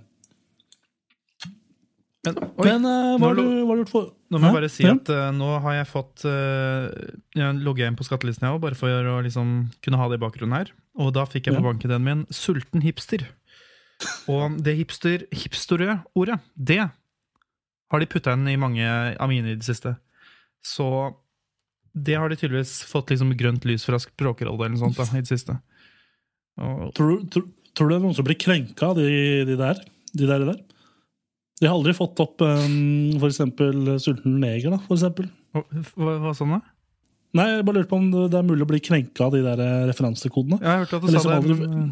[2.26, 4.56] Men, oi, Men uh, hva har du, hva har du gjort for nå må jeg
[4.58, 4.92] bare si Ja.
[4.98, 6.90] at uh, nå har jeg fått uh,
[7.38, 10.22] Jeg logger inn på skattelisten, jeg òg, bare for å liksom kunne ha det i
[10.26, 10.72] bakgrunnen her.
[10.98, 11.68] Og da fikk jeg på Ja.
[11.70, 13.24] banken min 'sulten hipster'.
[14.28, 16.82] Og det hipster-ordet, det
[17.92, 18.84] har de putta inn i mange
[19.22, 19.94] aminer i det siste.
[20.64, 20.86] Så
[21.98, 25.22] det har de tydeligvis fått liksom grønt lys fra Språkrådet eller noe sånt da, i
[25.24, 25.56] det siste.
[26.60, 29.06] Og, Tror, tror, tror du det er noen som blir krenka av de,
[29.48, 29.80] de der?
[30.18, 30.58] De der, der?
[31.58, 35.30] De har aldri fått opp um, eksempel sulten neger, da, for eksempel.
[35.54, 36.60] hva, hva sånn da?
[37.38, 39.60] Nei, jeg bare lurte på om det er mulig å bli krenka av de der
[39.60, 40.60] eh, referansekodene.
[40.62, 41.34] Jeg har hørt at du sa det.
[41.42, 41.90] aldri-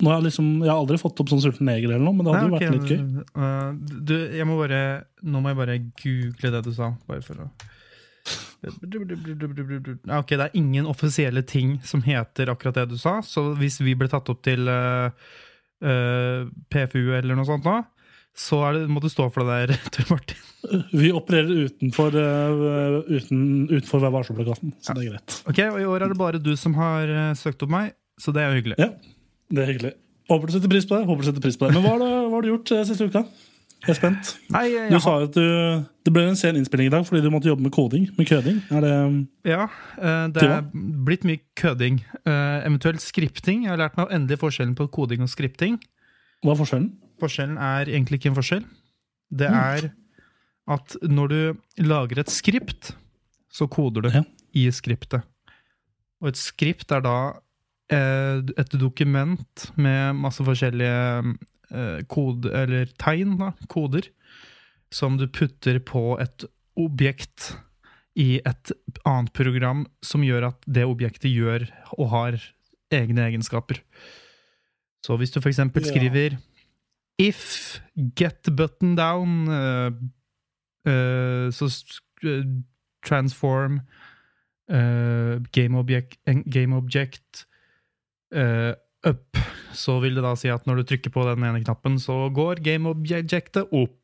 [0.00, 2.24] Nå har jeg, liksom, jeg har aldri fått opp sånn sulten neger eller noe, men
[2.26, 3.24] det hadde Nei, jo ok, vært litt gøy.
[3.36, 4.80] uh, du, jeg må bare
[5.28, 7.50] Nå må jeg bare google det du sa, bare for å
[10.20, 13.94] Ok, det er ingen offisielle ting som heter akkurat det du sa, så hvis vi
[13.96, 15.08] ble tatt opp til uh,
[15.80, 17.78] uh, PFU eller noe sånt nå,
[18.36, 20.84] så det, må du stå for det der, Tor Martin.
[20.92, 23.40] Vi opererer utenfor, uh, uten,
[23.72, 25.40] utenfor Vær varsom-plakaten, så det er greit.
[25.48, 28.44] Ok, og i år er det bare du som har søkt opp meg, så det
[28.44, 28.80] er jo hyggelig.
[28.82, 28.92] Ja,
[29.50, 29.92] det er hyggelig.
[30.30, 31.06] Håper du setter pris på det.
[31.08, 31.74] håper du setter pris på det.
[31.74, 33.24] Men hva har du, hva har du gjort eh, siste uka?
[33.80, 34.30] Jeg er spent.
[34.52, 35.44] Nei, jeg, Du sa jo at du,
[36.04, 38.04] det ble en sen innspilling i dag fordi du måtte jobbe med koding.
[38.18, 38.58] Med køding.
[38.76, 38.92] Er det,
[39.48, 39.62] Ja,
[39.96, 40.66] eh, det er
[41.06, 42.02] blitt mye køding.
[42.20, 43.64] Eh, eventuelt skripting.
[43.64, 45.78] Jeg har lært meg endelig forskjellen på koding og skripting.
[46.44, 46.90] hva er forskjellen?
[47.20, 48.64] Forskjellen er egentlig ikke en forskjell.
[49.32, 49.90] Det er
[50.70, 51.40] at når du
[51.88, 52.92] lager et skript,
[53.50, 54.22] så koder du Ja.
[54.54, 55.22] i skriptet.
[56.20, 57.16] Og et skript er da
[57.90, 61.34] et dokument med masse forskjellige
[62.10, 64.06] kode, eller tegn, da, koder,
[64.94, 66.46] som du putter på et
[66.78, 67.52] objekt
[68.18, 68.72] i et
[69.06, 71.66] annet program som gjør at det objektet gjør
[71.98, 72.38] og har
[72.94, 73.82] egne egenskaper.
[75.04, 76.38] Så hvis du for eksempel skriver skriver
[77.20, 77.80] if
[78.16, 79.92] get button down eh,
[80.88, 81.68] uh, Så
[82.24, 82.44] eh,
[83.04, 83.80] transform
[84.72, 87.46] uh, game object, game object
[88.32, 88.72] eh,
[89.06, 89.40] up,
[89.76, 92.62] så vil det da si at når du trykker på den ene knappen, så går
[92.64, 93.96] game objectet opp.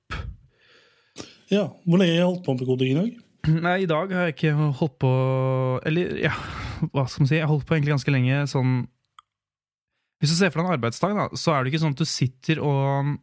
[1.52, 3.10] Ja, Hvor lenge har jeg holdt på med koding i dag?
[3.46, 5.10] Nei, i dag har jeg ikke holdt på
[5.86, 6.32] Eller, ja,
[6.90, 7.36] hva skal man si?
[7.36, 8.72] Jeg har holdt på egentlig ganske lenge sånn
[10.18, 12.08] Hvis du ser for deg en arbeidsdag, da, så er det ikke sånn at du
[12.10, 13.14] sitter og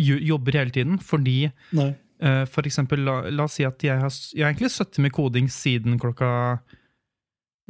[0.00, 1.88] jobber hele tiden, fordi Nei.
[2.22, 5.12] eh, for eksempel, la, la oss si at jeg har, jeg har egentlig sittet med
[5.12, 6.30] koding siden klokka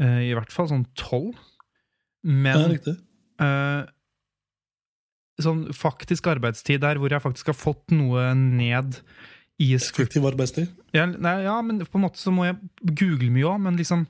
[0.01, 1.38] eh, i hvert fall sånn tolv.
[2.23, 2.75] Men
[3.41, 3.83] eh,
[5.41, 8.99] sånn faktisk arbeidstid der hvor jeg faktisk har fått noe ned
[9.61, 10.69] i Effektiv arbeidstid.
[10.97, 12.57] ja, nei, ja, men på en måte så må jeg
[12.97, 14.07] google mye òg, men liksom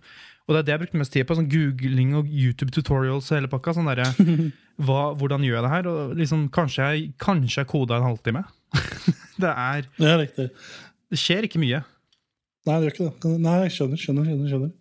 [0.46, 1.34] Og det er det jeg brukte mest tid på.
[1.38, 3.74] sånn Googling og YouTube tutorials og hele pakka.
[3.76, 4.02] sånn der,
[4.86, 5.88] hva, Hvordan gjør jeg det her?
[5.90, 8.42] Og liksom, kanskje jeg, kanskje jeg koda en halvtime.
[9.42, 10.48] det er Ja, riktig.
[11.10, 11.84] Det skjer ikke mye.
[12.66, 13.38] Nei, det gjør ikke det.
[13.46, 14.02] Nei, jeg skjønner.
[14.02, 14.72] skjønner, skjønner, skjønner.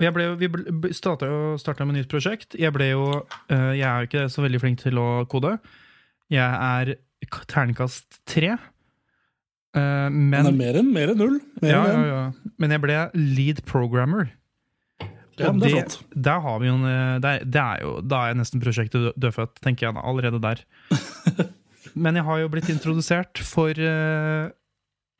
[0.00, 0.48] Jeg ble, vi
[0.96, 2.56] starta jo med nytt prosjekt.
[2.58, 3.04] Jeg ble jo
[3.52, 5.58] eh, Jeg er jo ikke så veldig flink til å kode.
[6.32, 6.94] Jeg er
[7.50, 8.54] terningkast tre.
[9.76, 11.38] Eh, Men det er mer enn, mer enn null.
[11.62, 12.52] Mer ja, enn ja, ja.
[12.62, 14.32] Men jeg ble lead programmer.
[15.40, 15.98] Ja, det er flott.
[16.28, 19.12] Der har vi jo en, eh, det er, det er jo, Da er nesten prosjektet
[19.20, 20.64] dødfødt, tenker jeg da, allerede der.
[21.94, 24.50] Men jeg har jo blitt introdusert for uh,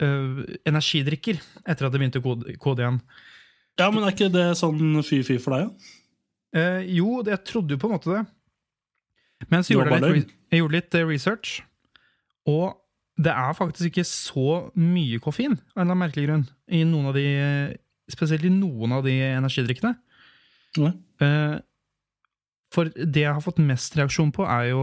[0.05, 3.01] uh, energidrikker etter at jeg begynte å kode, kode igjen.
[3.79, 5.97] Ja, men er ikke det sånn fy-fy for deg, ja?
[6.61, 8.27] Eh, jo, jeg trodde jo på en måte det.
[9.49, 11.53] Men så gjorde jeg, litt, jeg gjorde litt eh, research,
[12.51, 12.77] og
[13.21, 14.45] det er faktisk ikke så
[14.81, 17.25] mye koffein av en eller annen merkelig grunn i noen av de,
[18.11, 19.95] spesielt i noen av de energidrikkene.
[20.79, 21.59] Eh,
[22.71, 24.83] For det jeg har fått mest reaksjon på, er jo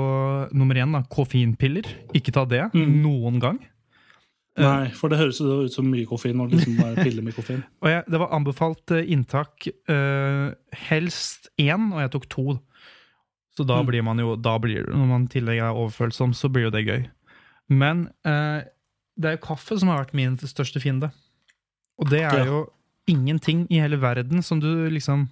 [0.52, 1.88] nummer én, da, koffeinpiller.
[2.18, 2.98] Ikke ta det Mm.
[3.04, 3.60] noen gang.
[4.58, 7.60] Nei, for det høres ut som mye koffein når liksom er piller med koffein.
[7.84, 10.50] Og jeg, det var anbefalt eh, inntak uh,
[10.90, 12.46] helst én, og jeg tok to.
[13.58, 13.86] Så da Mm.
[13.90, 16.86] blir man jo da blir, Når man i tillegg er overfølsom, så blir jo det
[16.88, 17.06] gøy.
[17.70, 18.62] Men uh,
[19.18, 21.12] det er jo kaffe som har vært min største fiende.
[21.98, 22.64] Og det er jo
[23.10, 25.30] ingenting i hele verden som du liksom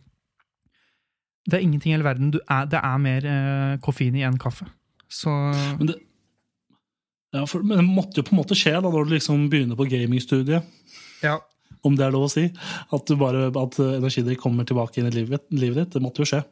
[1.46, 4.38] Det er ingenting i hele verden du er, Det er mer uh, koffein i enn
[4.42, 4.66] kaffe.
[5.10, 5.30] Så
[5.78, 6.00] Men det,
[7.36, 9.80] ja, for, men det måtte jo på en måte skje da når du liksom begynner
[9.80, 10.66] på gamingstudiet,
[11.26, 11.38] ja.
[11.86, 12.48] om det er lov å si.
[12.96, 15.98] At, du bare, at energidrikk kommer tilbake inn i livet, livet ditt.
[15.98, 16.44] Det måtte jo skje.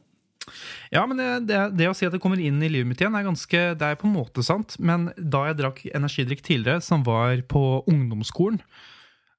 [0.92, 3.16] Ja, men det, det, det å si at det kommer inn i livet mitt igjen,
[3.16, 4.76] er ganske, det er på en måte sant.
[4.84, 8.60] Men da jeg drakk energidrikk tidligere, som var på ungdomsskolen,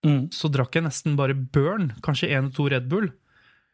[0.04, 0.26] Mm.
[0.36, 3.08] så drakk jeg nesten bare Burn, kanskje én og to Red Bull.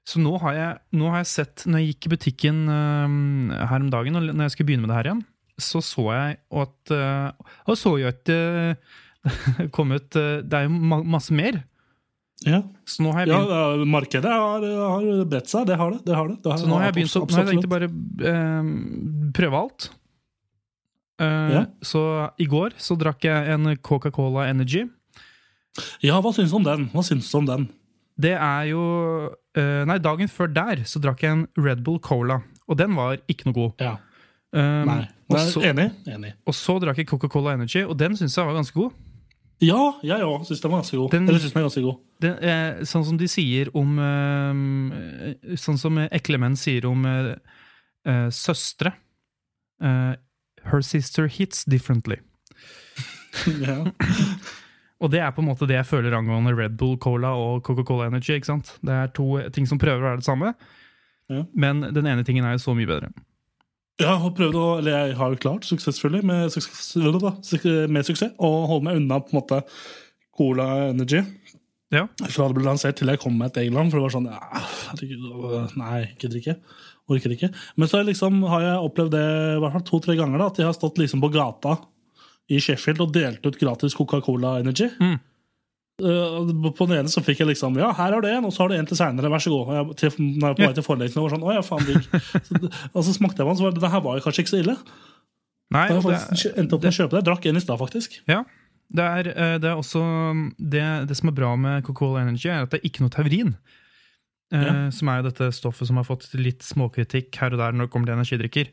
[0.06, 3.82] Så nå har, jeg, nå har jeg sett, når jeg gikk i butikken eh, her
[3.82, 5.24] om dagen, når jeg skulle begynne med det her igjen,
[5.64, 10.68] så så jeg at uh, Og så jo at det kom ut eh, Det er
[10.68, 11.62] jo ma masse mer.
[13.28, 15.66] Ja, ja markedet har, har bredt seg.
[15.68, 16.00] Det har det.
[16.06, 16.38] det, har det.
[16.40, 17.90] det har, så nå har jeg begynt å, tenkt å bare
[18.30, 18.70] eh,
[19.36, 19.90] prøve alt.
[21.20, 21.66] Eh, Ja.
[21.84, 22.00] Så
[22.40, 24.86] i går så drakk jeg en Coca-Cola Energy.
[26.00, 26.88] Ja, hva syns du om den?
[26.94, 27.68] Hva syns du om den?
[28.20, 28.80] Det er jo
[29.56, 33.20] eh, Nei, dagen før der så drakk jeg en Red Bull Cola, og den var
[33.28, 33.84] ikke noe god.
[33.84, 33.98] Ja,
[34.50, 35.04] Um, Nei.
[35.30, 35.86] Og, Nei, så, enig.
[36.10, 36.32] enig.
[36.46, 38.92] og så drakk jeg Coca-Cola Energy, og den syns jeg var ganske god.
[39.60, 41.10] Ja, jeg òg syns den var ganske god.
[41.12, 41.98] Den- Eller synes den er ganske god.
[42.20, 47.34] Den, eh, sånn som de sier om eh, Sånn som ekle menn sier om eh,
[48.08, 48.94] eh, søstre.
[49.82, 50.14] Eh,
[50.72, 52.16] her sister hits differently.
[53.60, 53.84] Ja.
[55.00, 58.08] Og det er på en måte det jeg føler angående Red Bull Cola og Coca-Cola
[58.10, 58.34] Energy.
[58.36, 58.72] ikke sant?
[58.84, 60.50] Det er to ting som prøver å være det samme,
[61.30, 61.44] Ja.
[61.54, 63.08] men den ene tingen er jo så mye bedre.
[64.00, 66.94] Jeg har prøvd å, eller jeg har klart suksessfullig med suksess,
[67.90, 69.58] med suksess å holde meg unna på en måte
[70.36, 71.20] Cola Energy.
[71.90, 72.06] Ja.
[72.30, 73.90] Fra det ble lansert til jeg kom med et England.
[73.90, 73.92] land.
[73.92, 76.56] For det var sånn ja, herregud, Nei, gidder ikke.
[77.10, 77.50] Orker ikke.
[77.76, 80.38] Men så liksom har jeg opplevd det i hvert fall to-tre ganger.
[80.38, 81.76] da, At jeg har stått liksom på gata
[82.50, 84.88] i Sheffield og delt ut gratis Coca-Cola Energy.
[85.02, 85.18] Mm.
[86.00, 88.62] Uh, på den ene så fikk jeg liksom Ja, her har du en, og så
[88.64, 89.28] har du en til seinere.
[89.32, 89.68] Vær så god.
[89.68, 92.70] Og jeg, til, når jeg på vei til forelesningen, var sånn Å ja, faen, digg.
[92.94, 94.54] Og så smakte jeg på den, så var det, det her var jo kanskje ikke
[94.54, 94.76] så ille.
[95.70, 97.20] Nei, Da jeg faktisk det, endte opp med å kjøpe det.
[97.20, 98.16] Jeg drakk en i stad, faktisk.
[98.26, 98.40] ja,
[98.90, 100.00] det, er, eh, det er også
[100.58, 103.52] det, det som er bra med Coca-Cola Energy, er at det er ikke noe taurin.
[104.52, 104.72] eh, Ja.
[104.90, 107.92] Som er jo dette stoffet som har fått litt småkritikk her og der når det
[107.94, 108.72] kommer til energidrikker.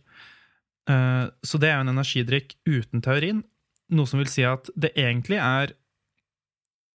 [0.89, 3.43] Eh, Så det er jo en energidrikk uten taurin,
[3.93, 5.75] noe som vil si at det egentlig er eh,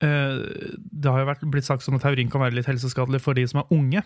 [0.02, 3.44] Det har jo vært, blitt sagt sånn at taurin kan være litt helseskadelig for de
[3.50, 4.02] som er unge,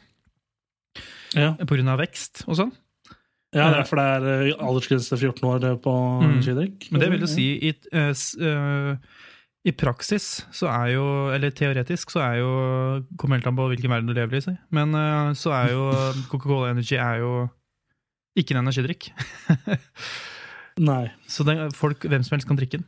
[1.36, 1.96] Ja, pga.
[2.00, 2.72] vekst og sånn.
[3.56, 6.26] ja det er for det er uh, aldersgrense 14 år på Mm.
[6.30, 6.90] energidrikk.
[6.92, 8.96] Men det vil jo si i, uh, eh,
[9.66, 11.04] I praksis så er jo
[11.34, 12.50] Eller teoretisk så er jo
[13.18, 14.56] Kommer helt an på hvilken verden du lever i, si.
[14.70, 15.90] Men uh, så er jo
[16.30, 17.48] Coca-Cola Energy er jo
[18.36, 19.10] ikke en energidrikk.
[20.78, 21.06] Nei.
[21.26, 22.86] Så den, folk, hvem som helst kan drikke den.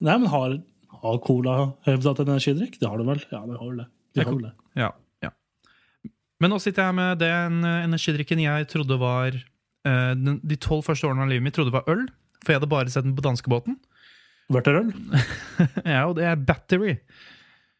[0.00, 0.54] Nei, men har,
[1.02, 2.78] har Cola hevdet en energidrikk?
[2.80, 3.22] Det har du vel?
[3.30, 3.88] Ja, det har vel det.
[4.14, 4.52] De har vel det.
[4.78, 4.90] Ja,
[5.24, 5.30] ja.
[6.42, 11.26] Men nå sitter jeg med den energidrikken jeg trodde var eh, De tolv første årene
[11.26, 12.06] av livet mitt trodde var øl.
[12.42, 13.78] For jeg hadde bare sett den på danskebåten.
[14.52, 14.90] Vørterøl?
[15.94, 16.96] ja, og det er battery.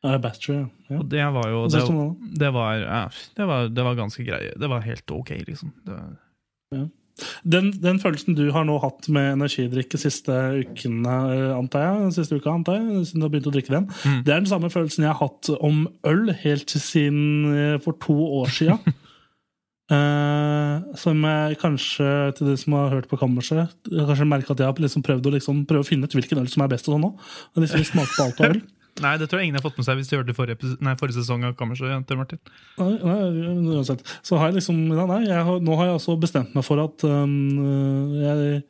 [0.03, 0.67] Uh, battery, ja.
[0.89, 0.99] ja.
[0.99, 2.39] Og det var jo det, det?
[2.41, 3.03] det, var, ja,
[3.37, 4.55] det, var, det var ganske greie.
[4.59, 5.75] Det var helt ok, liksom.
[5.87, 5.99] Det,
[7.45, 12.13] Den, den følelsen du har nå hatt med energidrikk de siste ukene, eh, antar jeg,
[12.17, 14.23] siste uka, antar jeg, siden du har begynt å drikke den, Mm.
[14.25, 17.23] det er den samme følelsen jeg har hatt om øl helt siden
[17.53, 18.81] eh, for to år siden.
[19.93, 22.07] Eh, som jeg kanskje,
[22.39, 25.33] til de som har hørt på kammerset, kanskje merker at jeg har liksom prøvd å
[25.35, 27.11] liksom, prøve å finne ut hvilken øl som er best og sånn nå.
[27.53, 28.63] Og liksom smake på alt av øl.
[29.01, 31.23] Nei, det tror jeg ingen har fått med seg hvis de hørte forrige, nei, forrige
[31.23, 32.41] sesong av Kammerset Jenter Martin.
[32.77, 33.17] Nei, nei,
[33.79, 34.05] uansett.
[34.27, 36.83] Så har jeg liksom ja, Nei, jeg har, nå har jeg altså bestemt meg for
[36.83, 37.33] at um,
[38.21, 38.61] jeg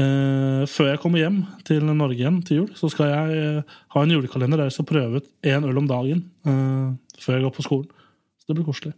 [0.00, 1.38] eh, Før jeg kommer hjem
[1.68, 4.90] til Norge igjen til jul, så skal jeg eh, ha en julekalender der jeg skal
[4.90, 6.90] prøve ut én øl om dagen eh,
[7.22, 8.04] før jeg går på skolen.
[8.42, 8.96] Så det blir koselig.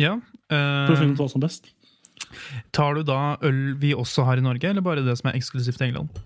[0.00, 0.18] Ja.
[0.52, 1.72] For å finne eh, ut hva som er best.
[2.76, 5.80] tar du da øl vi også har i Norge, eller bare det som er eksklusivt
[5.80, 6.20] i England?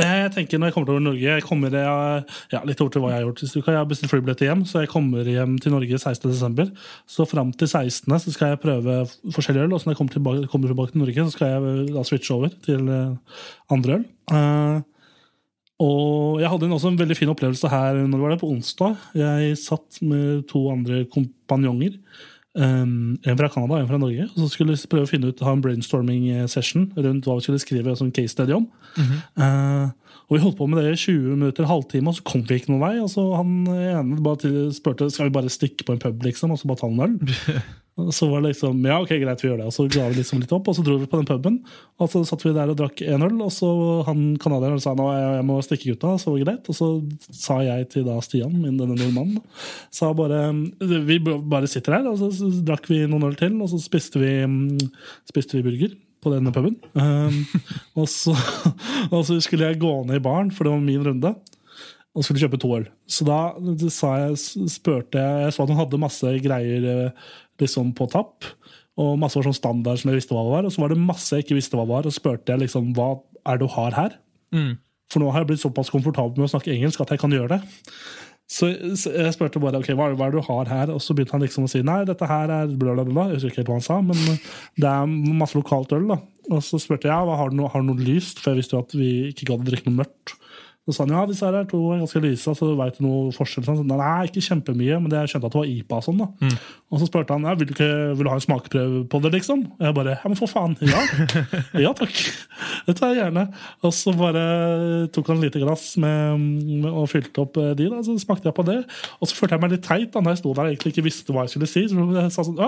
[0.00, 3.20] Jeg tenker når jeg kommer til Norge jeg kommer, ja, Litt over til hva jeg
[3.20, 3.74] har gjort siste uka.
[3.74, 6.70] Jeg har bestilt flybilletter hjem, så jeg kommer hjem til Norge 16.12.
[7.10, 8.06] Så fram til 16.
[8.24, 9.00] så skal jeg prøve
[9.34, 9.74] forskjellige øl.
[9.76, 12.36] Og når jeg kommer tilbake, kommer tilbake til Norge, så skal jeg eh, da switche
[12.36, 13.44] over til eh,
[13.76, 14.08] andre øl.
[14.30, 14.80] Uh,
[15.80, 18.98] og jeg hadde også en veldig fin opplevelse her når det var det, på onsdag.
[19.16, 21.96] Jeg satt med to andre kompanjonger.
[22.58, 24.24] Um, en fra Canada og en fra Norge.
[24.26, 27.46] Og så skulle vi prøve å finne ut, ha en brainstorming session rundt hva vi
[27.46, 28.66] skulle skrive som case study om.
[28.98, 29.90] Eh,
[30.30, 32.70] og Vi holdt på med det i 20 minutter, halvtime, og så kom vi ikke
[32.70, 32.92] noen vei.
[33.02, 36.58] Og så Han ene bare spurte skal vi bare stikke på en pub liksom, og
[36.58, 37.16] så bare ta en øl.
[37.98, 39.68] Og så var det liksom, ja ok, greit, vi gjør det.
[39.68, 41.56] Og så ga vi liksom litt opp, og så dro vi på den puben.
[42.00, 43.70] Og så satt vi der og drakk en øl, og så
[44.06, 46.14] han canadieren sa nå jeg, må stikke gutta.
[46.20, 46.70] Så var det greit.
[46.70, 46.90] Og så
[47.28, 49.42] sa jeg til da Stian, min denne nordmannen,
[49.94, 50.46] sa bare
[51.08, 52.30] Vi bare sitter her, og så,
[52.64, 54.32] drakk vi noen øl til, og så spiste vi,
[55.28, 56.76] spiste vi burger på denne puben.
[56.92, 57.44] Um,
[57.98, 58.34] og, så,
[59.14, 61.34] og så skulle jeg gå ned i baren, for det var min runde.
[62.10, 62.88] Og skulle kjøpe to øl.
[63.06, 63.52] Så da
[63.94, 64.38] sa jeg,
[64.72, 67.28] spurte jeg Jeg så at hun hadde masse greier eh,
[67.64, 68.48] liksom på tapp.
[69.00, 70.68] Og masse var sånn standard som jeg visste hva det var.
[70.68, 72.08] Og så var det masse jeg ikke visste hva det var.
[72.08, 73.12] Og spurte jeg liksom hva
[73.48, 74.16] er det du har her?
[74.54, 74.72] Mm.
[75.10, 77.56] For nå har jeg blitt såpass komfortabel med å snakke engelsk at jeg kan gjøre
[77.56, 77.62] det.
[78.50, 78.66] Så,
[78.98, 81.36] så jeg spurte bare ok, hva, hva er det du har her, og så begynte
[81.36, 83.28] han liksom å si nei, dette her er bla, bla, bla.
[83.30, 84.18] Jeg husker ikke helt hva han sa, men
[84.74, 86.08] det er masse lokalt øl.
[86.10, 86.18] da.
[86.50, 88.74] Og så spurte jeg hva, har du noe, har du noe lyst, for jeg visste
[88.74, 90.34] jo at vi ikke gadd å drikke noe mørkt.
[90.88, 93.32] Så sa han ja, disse her er to er ganske lyse, så veit du noe
[93.36, 93.66] forskjell?
[93.66, 93.90] Sånn.
[93.90, 96.22] Nei, ikke kjempemye, men jeg skjønte at det var IPA sånn.
[96.22, 96.54] da.
[96.90, 99.30] Og så spurte han ja, vil du, ikke, vil du ha en smakprøve på det,
[99.36, 99.66] liksom.
[99.76, 101.02] Og jeg bare ja, men for faen, ja.
[101.84, 102.16] Ja takk.
[102.88, 103.44] Det tar jeg gjerne.
[103.84, 104.44] Og så bare
[105.14, 108.56] tok han lite glass med, med, og fylte opp eh, de, da, så smakte jeg
[108.56, 108.78] på det.
[109.20, 111.06] Og så følte jeg meg litt teit da når jeg sto der og egentlig ikke
[111.06, 111.84] visste hva jeg skulle si.
[111.92, 112.58] Så jeg sa sånn,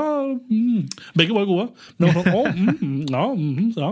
[0.53, 1.03] mm.
[1.19, 1.67] Begge var gode.
[1.97, 3.91] Men jeg var sånn, å, mm, ja, mm, ja.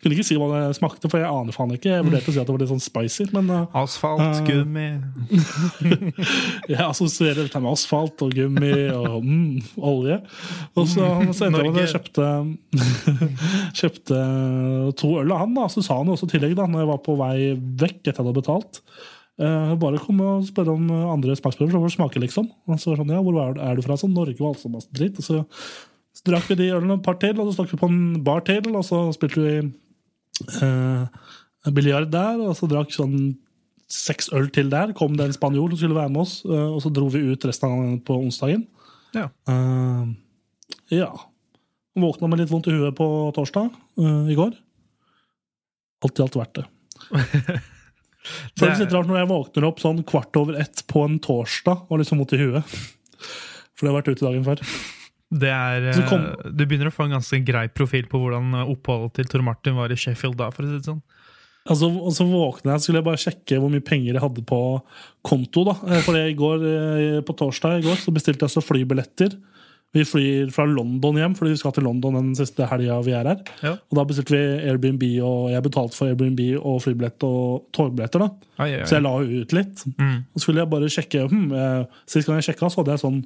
[0.00, 1.92] Kunne ikke si hva det smakte, for jeg aner faen ikke.
[1.92, 4.86] Jeg vurderte å si at det var litt sånn spicy, men uh, Asfalt, gummi
[6.70, 9.60] jeg assosierer dette med asfalt og gummi og mm,
[9.90, 10.18] olje.
[10.78, 12.28] Og så, så endte med jeg kjøpte,
[13.80, 14.20] kjøpte
[15.00, 15.54] to øl av han.
[15.58, 18.12] da, Så sa han også i tillegg, da når jeg var på vei vekk etter
[18.14, 18.80] jeg hadde betalt
[19.40, 22.50] eh, Bare kom og spørre om andre smaksprøver, så får du smake, liksom.
[22.68, 23.96] Og så var sånn, ja, hvor er du- er du fra?
[24.00, 25.18] Sånn, Norge var altså masse dritt.
[25.22, 25.42] Og så,
[26.16, 28.42] så drakk vi de ølene et par til, og så stakk vi på en bar
[28.48, 29.54] til, og så spilte vi
[30.60, 31.04] eh,
[31.68, 33.34] biljard der, og så drakk sånn
[33.90, 34.94] seks øl til der.
[34.96, 37.44] Kom det en spanjol som skulle være med oss, eh, og så dro vi ut
[37.48, 38.64] resten av dagen på onsdagen.
[39.16, 39.26] Ja.
[39.50, 40.12] Uh,
[40.94, 41.10] ja.
[41.98, 44.54] Våkna med litt vondt i huet på torsdag uh, i går.
[46.06, 46.66] Alt i alt verdt det.
[48.60, 52.00] Føles litt rart når jeg våkner opp sånn kvart over ett på en torsdag og
[52.00, 52.78] liksom vondt i huet.
[53.74, 54.62] For det har vært ute dagen før.
[55.40, 59.30] Det er, kom- Du begynner å få en ganske grei profil på hvordan oppholdet til
[59.30, 61.02] Tor Martin var i Sheffield da, for å si det sånn.
[61.68, 64.42] Altså, og så våkna jeg, så skulle jeg bare sjekke hvor mye penger jeg hadde
[64.48, 64.60] på
[65.22, 65.64] konto.
[65.68, 65.74] da.
[65.92, 69.36] Eh, For i går, eh, på torsdag i går så bestilte jeg så flybilletter.
[69.92, 73.26] Vi flyr fra London hjem, fordi vi skal til London den siste helga vi er
[73.26, 73.40] her.
[73.60, 73.72] Ja.
[73.90, 78.22] Og da bestilte vi Airbnb, og jeg betalte for Airbnb og flybillett og togbilletter.
[78.22, 78.28] da.
[78.62, 78.86] Ai, ai, ai.
[78.86, 79.82] Så jeg la ut litt.
[79.98, 80.16] Mm.
[80.30, 83.02] Og så skulle jeg bare sjekke Hmm, eh, Sist gang jeg sjekka, så hadde jeg
[83.04, 83.20] sånn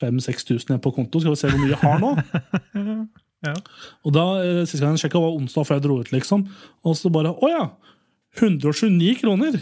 [0.00, 1.20] 5000-6000 igjen på konto.
[1.20, 2.14] Skal vi se hvor mye jeg har nå?
[3.46, 6.12] Og da, eh, Sist gang jeg sjekka, var onsdag før jeg dro ut.
[6.14, 6.46] liksom.
[6.84, 7.66] Og så bare Å ja!
[8.38, 9.60] 129 kroner!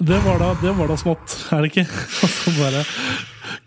[0.00, 1.84] Det var da, det var da smått, er det ikke?
[2.24, 2.84] Og så bare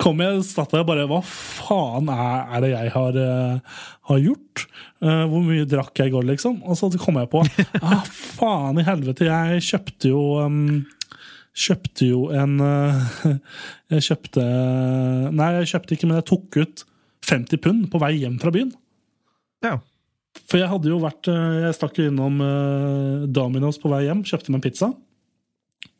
[0.01, 3.75] kom jeg satt der og bare Hva faen er, er det jeg har, eh,
[4.09, 4.63] har gjort?
[5.05, 6.57] Eh, hvor mye drakk jeg i går, liksom?
[6.65, 7.43] Og så kom jeg på
[7.81, 10.63] ah, Faen i helvete, jeg kjøpte jo um,
[11.55, 12.57] Kjøpte jo en
[13.93, 14.47] Jeg kjøpte
[15.29, 16.85] Nei, jeg kjøpte ikke, men jeg tok ut
[17.29, 18.73] 50 pund på vei hjem fra byen.
[19.65, 19.79] Ja.
[20.45, 24.23] For jeg hadde jo vært eh, Jeg stakk jo innom eh, Domino's på vei hjem,
[24.27, 24.89] kjøpte meg en pizza.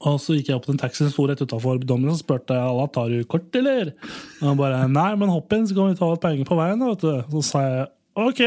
[0.06, 2.58] Og så gikk jeg opp til en taxi som sto rett utafor Domino's og spurte
[2.58, 3.94] alle tar du kort, eller?
[4.42, 6.84] Og han bare nei, men hopp inn, så kan vi ta litt penger på veien.
[6.84, 7.38] vet du.
[7.38, 7.88] Så sa jeg
[8.26, 8.44] ok.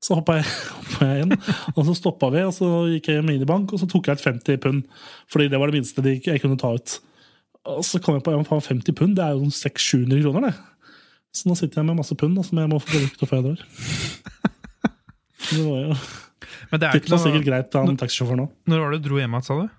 [0.00, 0.48] Så hoppa jeg,
[1.04, 1.36] jeg inn,
[1.74, 4.26] og så stoppa vi, og så gikk jeg i minibank, og så tok jeg ut
[4.26, 4.82] 50 pund.
[5.30, 6.96] Fordi det var det minste jeg kunne ta ut.
[7.68, 10.69] Og så kom jeg på faen, 50 pund, det er jo sånn 600-700 kroner, det.
[11.34, 13.46] Så nå sitter jeg med masse pund da, som jeg må få brukt før jeg
[13.46, 13.60] drar.
[15.50, 15.94] Det var jo
[16.70, 17.22] Men det er ikke noe...
[17.22, 18.48] sikkert greit av en taxisjåføren nå.
[18.70, 19.70] Når var det du dro hjem igjen, sa du?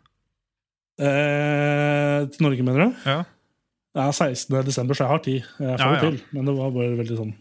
[1.02, 3.06] Eh, til Norge, mener du?
[3.08, 3.22] Ja.
[3.92, 4.58] Det er 16.
[4.68, 5.48] desember, så jeg har tid.
[5.60, 6.20] Jeg får Ja, det til.
[6.36, 7.32] Men det var bare veldig sånn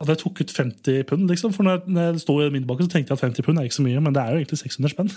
[0.00, 1.54] At jeg tok ut 50 pund, liksom.
[1.56, 3.86] For når jeg, sto i midtbakken, så tenkte jeg at 50 pund er ikke så
[3.86, 5.14] mye, men det er jo egentlig 600 spenn.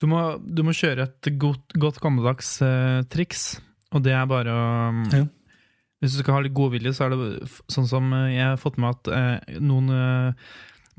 [0.00, 3.60] Du må, du må kjøre et godt, godt gammeldags uh, triks,
[3.92, 4.64] og det er bare å
[5.12, 5.26] Ja.
[6.00, 8.78] Hvis du skal ha litt godvilje, så er det sånn som eh, jeg har fått
[8.80, 10.50] med at eh, noen eh,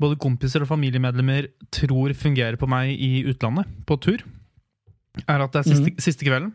[0.02, 4.22] både kompiser og familiemedlemmer tror fungerer på meg i utlandet, på tur,
[5.26, 6.52] er at det er siste, siste kvelden,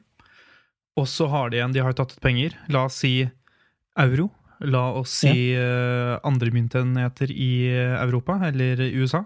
[0.98, 3.20] og så har de igjen De har tatt ut penger, la oss si
[4.02, 4.32] euro.
[4.66, 9.20] La oss si eh, andre myntenheter i eh, Europa eller USA.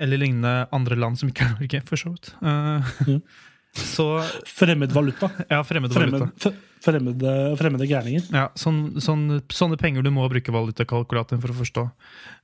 [0.00, 2.30] Eller lignende andre land som ikke er Norge, for så vidt.
[2.40, 3.18] Uh, Mm.
[3.74, 4.04] Så
[4.46, 5.28] Fremmed valuta.
[5.50, 6.28] ja, fremmed, valuta.
[6.30, 8.26] Fremmed, f- fremmede, fremmede gærninger.
[8.34, 11.88] Ja, sånn, sånn, sånne penger du må bruke valutakalkulatoren for å forstå.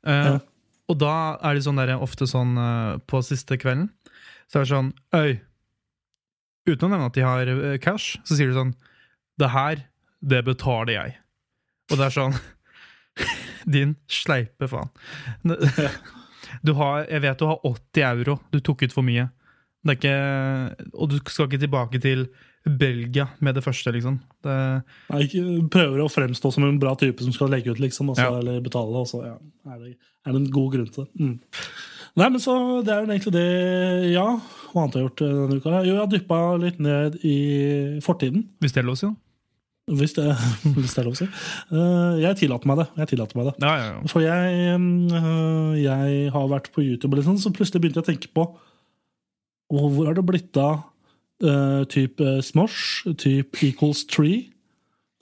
[0.07, 0.39] Uh, Ja.
[0.91, 3.93] Og da er det sånn der, ofte sånn uh, på siste kvelden
[4.51, 5.37] Så er det sånn Øy,
[6.67, 8.73] uten å nevne at de har eh, cash, så sier du sånn
[9.39, 9.85] Det her,
[10.19, 11.13] det betaler jeg.
[11.93, 12.35] Og det er sånn
[13.77, 14.91] Din sleipe faen.
[16.67, 18.35] Du har, jeg vet du har 80 euro.
[18.51, 19.29] Du tok ut for mye.
[19.87, 22.25] Det er ikke, og du skal ikke tilbake til
[22.65, 24.19] Belgia med det første, liksom.
[24.45, 24.55] Det,
[25.11, 25.23] Nei,
[25.73, 28.39] prøver å fremstå som en bra type som skal legge ut, liksom, også, Ja.
[28.43, 29.37] eller betale, og så ja,
[29.73, 29.95] er, det,
[30.27, 31.11] er det en god grunn til det.
[31.21, 31.39] Mm.
[32.21, 32.55] Nei, men så
[32.85, 34.27] Det er jo egentlig det Ja,
[34.73, 35.75] hva annet har jeg gjort eh, denne uka?
[35.87, 37.37] Jo, jeg har dyppa litt ned i
[38.03, 38.49] fortiden.
[38.61, 39.15] hvis det er lov å si, da.
[39.91, 40.27] Hvis det,
[40.77, 41.27] hvis det er lov å si.
[41.71, 42.89] Eh, Jeg tillater meg det.
[42.99, 43.55] Jeg tillater meg det.
[43.65, 44.03] Ja, ja, ja.
[44.11, 48.31] For jeg, øh, jeg har vært på YouTube, liksom, så plutselig begynte jeg å tenke
[48.37, 48.51] på
[49.71, 50.81] hvor har det blitt av
[51.41, 54.51] Uh, type uh, Smosh, type Equals Tree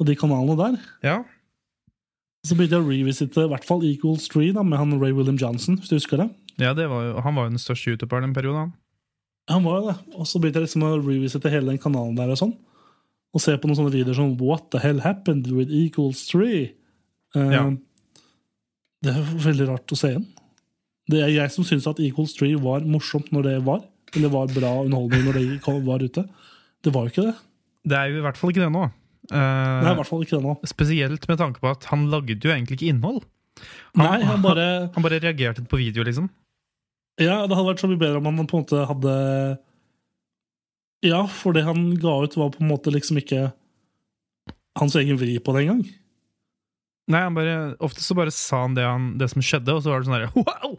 [0.01, 0.79] og de kanalene der.
[1.07, 1.16] Ja.
[2.47, 5.39] Så begynte jeg å revisite i hvert fall Equals Tree da, med han Ray William
[5.39, 6.29] Johnson, hvis du husker det.
[6.62, 8.64] ja det var jo, han var jo den største youtuberen en periode.
[8.66, 8.73] han.
[9.49, 9.97] Han var jo det.
[10.19, 12.55] Og så begynte jeg liksom å revisite hele den kanalen der og sånn.
[13.35, 16.73] Og se på noen sånne videoer som What the hell happened with Equals Tree?
[17.37, 17.62] Uh, Ja.
[19.05, 20.25] Det er veldig rart å se igjen.
[21.09, 23.85] Det er jeg som syns at Equals Tree var morsomt når det var.
[24.17, 26.25] Eller var bra underholdning når det kom- var ute.
[26.83, 27.37] Det var jo ikke det.
[27.89, 28.85] Det er jo i hvert fall ikke det nå.
[29.29, 30.55] Uh, Det er i hvert fall ikke det nå.
[30.65, 33.23] spesielt med tanke på at han lagde jo egentlig ikke innhold.
[33.99, 36.29] Han, Nei, han bare han bare reagerte på video, liksom.
[37.19, 39.59] Ja, det hadde vært så mye bedre om han på en måte hadde
[41.03, 43.53] Ja, for det han ga ut, var på en måte liksom ikke
[44.79, 45.83] hans egen vri på det engang.
[47.09, 49.91] Nei, han bare, Ofte så bare sa han det, han det som skjedde, og så
[49.95, 50.75] var det sånn herre Wow!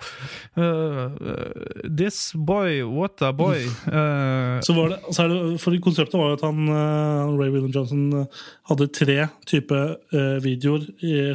[0.53, 3.63] Uh, uh, this boy, what a boy.
[3.89, 7.49] Uh, Så var det, så er det, for Konseptet var jo at han, eh, Ray
[7.53, 9.15] William Johnson eh, hadde tre
[9.49, 10.85] typer eh, videoer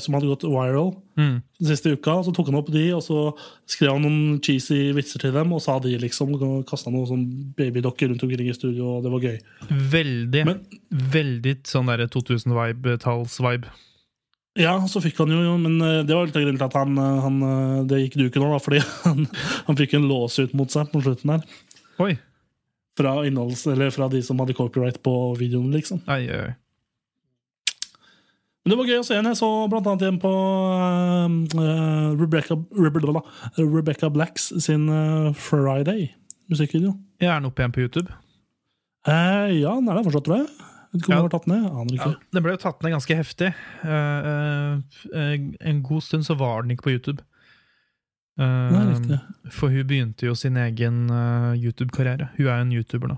[0.03, 2.19] som hadde gått viral mm, den siste uka.
[2.27, 3.23] Så tok han opp de, og så
[3.71, 6.37] skrev han noen cheesy vitser til dem, og sa de liksom,
[6.69, 7.25] kasta noen sånn
[7.59, 9.39] babydokker rundt omkring i studio, og det var gøy.
[9.97, 10.63] veldig, Men-
[11.17, 13.73] veldig sånn derre 2000-talls-vibe.
[14.55, 16.99] Ja, så fikk han jo, men eh, det var litt av grunnen til at han,
[17.01, 19.25] eh, han eh, det gikk duken nå, fordi han,
[19.67, 21.57] han fikk en lås ut mot seg på slutten der.
[22.05, 22.13] Oi!
[22.95, 26.05] Fra, innholds, eller fra de som hadde copyright på videoen, liksom.
[26.07, 26.53] Ai, ai, ai.
[28.65, 29.33] Men det var gøy å se henne.
[29.35, 33.21] Jeg så blant annet igjen på uh, Rebecca, Rebecca,
[33.59, 36.95] Rebecca Blacks sin uh, Friday-musikkvideo.
[37.21, 38.15] Jeg er den oppe igjen på YouTube.
[39.05, 40.49] Eh, ja, den er der fortsatt, tror jeg.
[40.95, 41.19] Vet ikke om Ja.
[41.19, 41.65] den var tatt ned.
[41.67, 42.33] Aner Ja, ikke.
[42.37, 43.49] den ble jo tatt ned ganske heftig.
[43.83, 44.79] Uh,
[45.11, 47.25] uh, en god stund så var den ikke på YouTube.
[48.39, 49.21] Uh, er
[49.55, 51.05] for hun begynte jo sin egen
[51.59, 52.31] YouTube-karriere.
[52.39, 53.17] Hun er jo en YouTuber nå.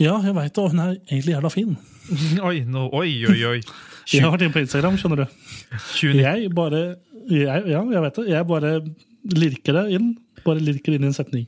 [0.00, 1.76] Ja, jeg veit det, og hun er egentlig jævla fin.
[2.48, 3.60] Oi, no, oi, oi, oi!
[4.12, 5.26] Jeg har vært inne på Instagram, skjønner du.
[5.94, 6.80] 20, Jeg bare
[7.30, 8.24] jeg, Ja, jeg vet det.
[8.32, 8.72] Jeg bare
[9.36, 10.08] lirker det inn.
[10.42, 11.44] Bare lirker inn i en setning.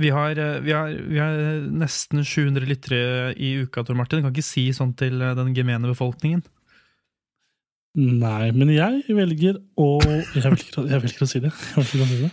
[0.00, 1.36] Vi, har, eh, vi, har, vi har
[1.82, 4.22] nesten 700 lyttere i uka, Tor Martin.
[4.24, 6.42] Kan ikke si sånn til eh, den gemene befolkningen.
[7.98, 11.50] Nei, men jeg velger å Jeg velger, jeg velger å si det.
[11.50, 12.30] Jeg, å si det.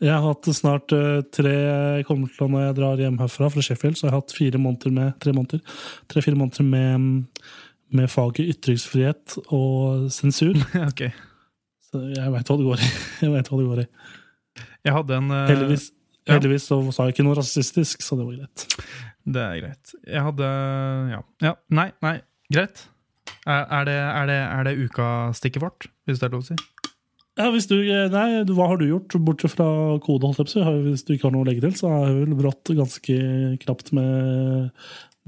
[0.00, 1.52] jeg har hatt snart eh, tre
[1.98, 4.60] Jeg kommer til Når jeg drar hjem herfra, fra Sheffield, så jeg har hatt fire
[4.62, 5.60] måneder med tre måneder,
[6.08, 7.36] tre-fire måneder med,
[7.92, 10.56] med faget ytringsfrihet og sensur.
[10.88, 11.04] ok.
[11.88, 12.90] Så jeg veit hva det går i.
[13.26, 13.88] Jeg vet hva det går i.
[14.88, 15.90] Jeg hadde en Heldigvis,
[16.28, 16.36] ja.
[16.36, 18.66] heldigvis så sa jeg ikke noe rasistisk, så det var greit.
[19.28, 19.94] Det er greit.
[20.06, 20.48] Jeg hadde
[21.12, 21.20] Ja.
[21.44, 21.54] ja.
[21.74, 22.14] Nei, nei,
[22.52, 22.86] greit.
[23.48, 26.56] Er, er, det, er, det, er det ukastikket vårt, hvis det er lov å si?
[27.38, 27.76] Ja, hvis du,
[28.10, 29.66] nei, Hva har du gjort, bortsett fra
[30.02, 30.26] kode?
[30.26, 32.34] holdt jeg på Hvis du ikke har noe å legge til, så er det vel
[32.40, 33.18] brått ganske
[33.62, 34.72] knapt med,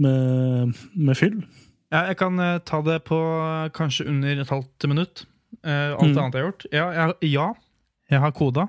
[0.03, 1.36] med, med fyll.
[1.92, 5.24] Ja, jeg kan eh, ta det på eh, kanskje under et halvt minutt.
[5.62, 6.18] Eh, alt Mm.
[6.18, 6.66] annet jeg har gjort.
[6.74, 7.46] Ja, jeg, ja,
[8.11, 8.66] jeg har koda.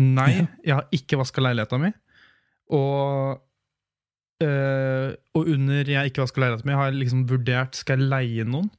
[0.00, 1.92] Nei, jeg har ikke vaska leiligheta mi.
[2.74, 3.38] Og
[4.44, 8.48] øh, Og under jeg ikke vaska leiligheta mi, har jeg liksom vurdert skal jeg leie
[8.48, 8.70] noen.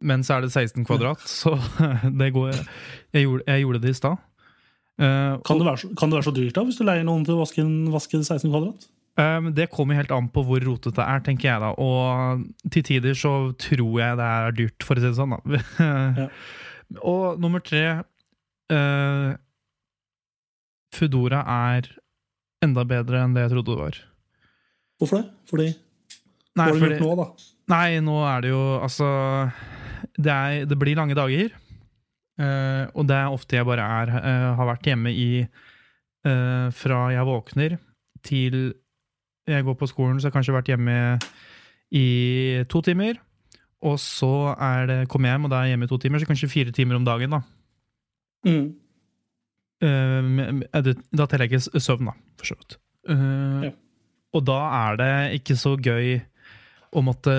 [0.00, 1.58] Men så er det 16 kvadrat, så
[2.20, 2.54] det går
[3.12, 4.16] Jeg gjorde, jeg gjorde det i stad.
[5.00, 7.36] Uh, Kan det, så, kan det være så dyrt da, hvis du leier noen til
[7.36, 8.88] å vaske, vaske 16 kvadrat?
[9.20, 11.70] Um, det kommer helt an på hvor rotete det er, tenker jeg da.
[11.80, 15.36] Og til tider så tror jeg det er dyrt, for å si det sånn.
[15.36, 16.28] da.
[17.12, 17.82] Og nummer tre
[18.72, 19.26] eh,
[20.94, 21.88] Foodora er
[22.64, 24.00] enda bedre enn det jeg trodde det var.
[25.00, 25.26] Hvorfor det?
[25.48, 25.68] Fordi,
[26.56, 27.26] hva har du gjort nå, da?
[27.70, 29.06] nei nå er det jo altså
[30.18, 31.54] Det, er, det blir lange dager.
[32.40, 37.00] Uh, og det er ofte jeg bare er, uh, har vært hjemme i uh, Fra
[37.12, 37.76] jeg våkner
[38.24, 38.60] til
[39.50, 40.94] jeg går på skolen, så har jeg kanskje vært hjemme
[41.96, 43.16] i to timer.
[43.82, 46.20] Og så er det, kommer jeg hjem, og da er jeg hjemme i to timer,
[46.20, 47.34] så kanskje fire timer om dagen.
[47.34, 47.40] Da
[48.40, 48.72] Mm.
[49.80, 50.66] Med-
[51.16, 52.76] Da teller jeg ikke søvn, da, for så vidt.
[53.08, 53.70] Uh, Ja.
[54.36, 54.58] Og da
[54.90, 56.20] er det ikke så gøy
[56.94, 57.32] å måtte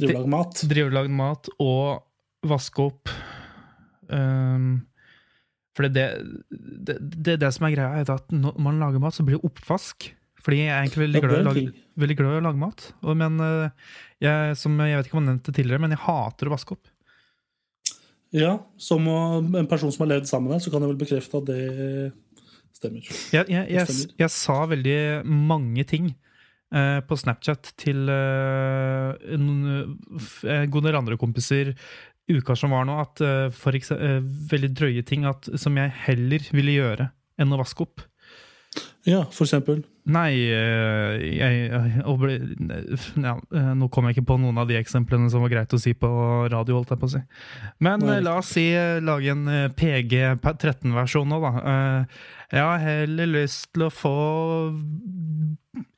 [0.00, 0.62] Drive og lage mat?
[0.68, 2.02] drive og lage mat og
[2.50, 3.08] vaske opp.
[4.10, 4.86] Um,
[5.76, 6.06] for det,
[6.50, 9.46] det, det, det som er greia, er at når man lager mat, så blir det
[9.46, 10.10] oppvask.
[10.40, 11.62] Fordi jeg er egentlig veldig glad lage,
[12.00, 12.86] veldig glad i å lage mat.
[13.04, 13.38] Og, men
[14.24, 16.76] jeg, som, jeg vet ikke om jeg nevnte det tidligere, men jeg hater å vaske
[16.76, 16.90] opp.
[18.36, 19.06] Ja, som
[19.58, 22.12] en person som har levd sammen med deg, så kan jeg vel bekrefte at det
[22.76, 23.08] stemmer.
[23.34, 26.12] Jeg, jeg, jeg, jeg sa veldig mange ting
[26.70, 30.68] eh, på Snapchat til eh, noen f- eh,
[31.00, 31.74] andre kompiser
[32.30, 35.90] uka som var nå, at eh, for eksempel, eh, veldig drøye ting at, som jeg
[36.06, 37.10] heller ville gjøre
[37.40, 38.06] enn å vaske opp.
[39.08, 39.82] Ja, for eksempel.
[40.10, 45.30] Nei, eh, jeg, å ja, eh, Nå kom jeg ikke på noen av de eksemplene
[45.30, 46.10] som var greit å si på
[46.50, 46.78] radio.
[46.80, 47.20] holdt jeg på å si.
[47.84, 48.16] Men Nei.
[48.16, 51.52] eh, la oss si eh, lage en eh, PG13-versjon nå, da.
[51.74, 52.22] Eh,
[52.56, 54.14] Jeg har heller lyst til å få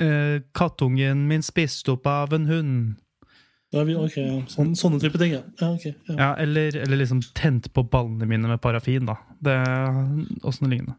[0.03, 2.75] eh, kattungen min spist opp av en hund.
[3.73, 4.41] Vi, ok, ja.
[4.53, 5.41] Sånne, Sånne type ting, ja.
[5.63, 6.17] ja, okay, ja.
[6.19, 9.17] Ja, eller, eller liksom tent på ballene mine med parafin, da.
[9.41, 9.57] Det
[10.45, 10.99] Åssen det lignende.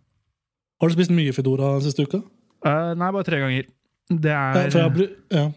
[0.82, 2.24] Har du spist mye Foodora siste uka?
[2.64, 3.68] Eh, nei, bare tre ganger.
[4.14, 5.47] Det Ja, er for jeg ja.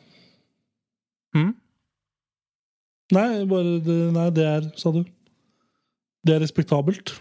[1.37, 1.53] mm?
[3.15, 5.05] Nei, bare det, Nei, det er, sa du.
[6.27, 7.17] Det er respektabelt.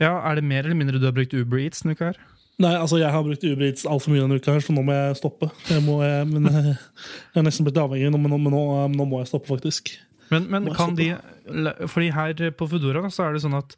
[0.00, 2.18] Ja, Er det mer eller mindre du har brukt Uber Eats denne uka her?
[2.60, 4.94] Nei, altså jeg har brukt Uber Eats altfor mye denne uka, her, så nå må
[4.96, 5.50] jeg stoppe.
[5.68, 8.62] Jeg, må, jeg, men, jeg er nesten blitt avhengig, men nå, nå,
[8.94, 9.92] nå må jeg stoppe, faktisk.
[10.32, 11.20] Men, men kan stoppe.
[11.52, 13.76] de Fordi her på Foodora så er det sånn at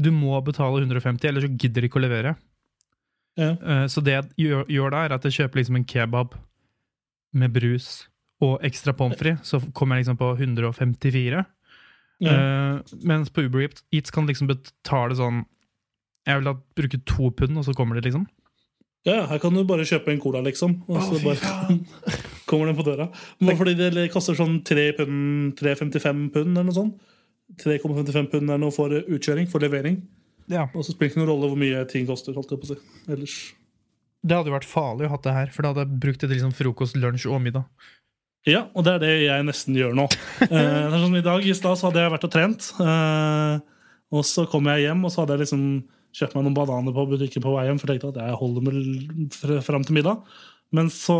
[0.00, 2.32] du må betale 150, eller så gidder de ikke å levere.
[3.36, 3.52] Ja.
[3.58, 6.34] Eh, Så det jeg gjør, gjør da, er at jeg kjøper liksom en kebab
[7.34, 8.06] med brus
[8.44, 11.44] og ekstra pommes frites, så kommer jeg liksom på 154.
[12.22, 12.30] Ja.
[12.30, 15.44] Eh, mens på Uber Eats kan liksom betale sånn
[16.26, 18.22] Jeg vil da bruke to pund, og så kommer det, liksom.
[19.04, 20.78] Ja, her kan du bare kjøpe en cola, liksom.
[20.88, 21.74] Og så bare
[22.48, 23.10] kommer den på døra.
[23.44, 26.94] Men fordi det koster sånn 3 pund, 3,55 pund eller noe sånt.
[27.60, 29.98] 3,55 pund er noe for utkjøring, for levering.
[30.52, 30.66] Ja.
[30.74, 32.34] Og så spiller det ikke noen rolle hvor mye ting koster.
[32.36, 32.78] holdt jeg på å si.
[33.08, 33.36] Ellers.
[34.24, 36.28] Det hadde jo vært farlig å ha det her, for da hadde jeg brukt det
[36.30, 37.64] til liksom frokost, lunsj og middag.
[38.48, 40.06] Ja, og det er det jeg nesten gjør nå.
[40.50, 42.70] Eh, sånn I dag i stad så hadde jeg vært og trent.
[42.80, 43.58] Eh,
[44.14, 45.62] og så kom jeg hjem, og så hadde jeg liksom
[46.14, 47.80] kjøpt meg noen bananer på butikken på vei hjem.
[47.80, 48.76] For jeg tenkte at jeg holder
[49.34, 50.20] fr- fram til middag.
[50.74, 51.14] Men så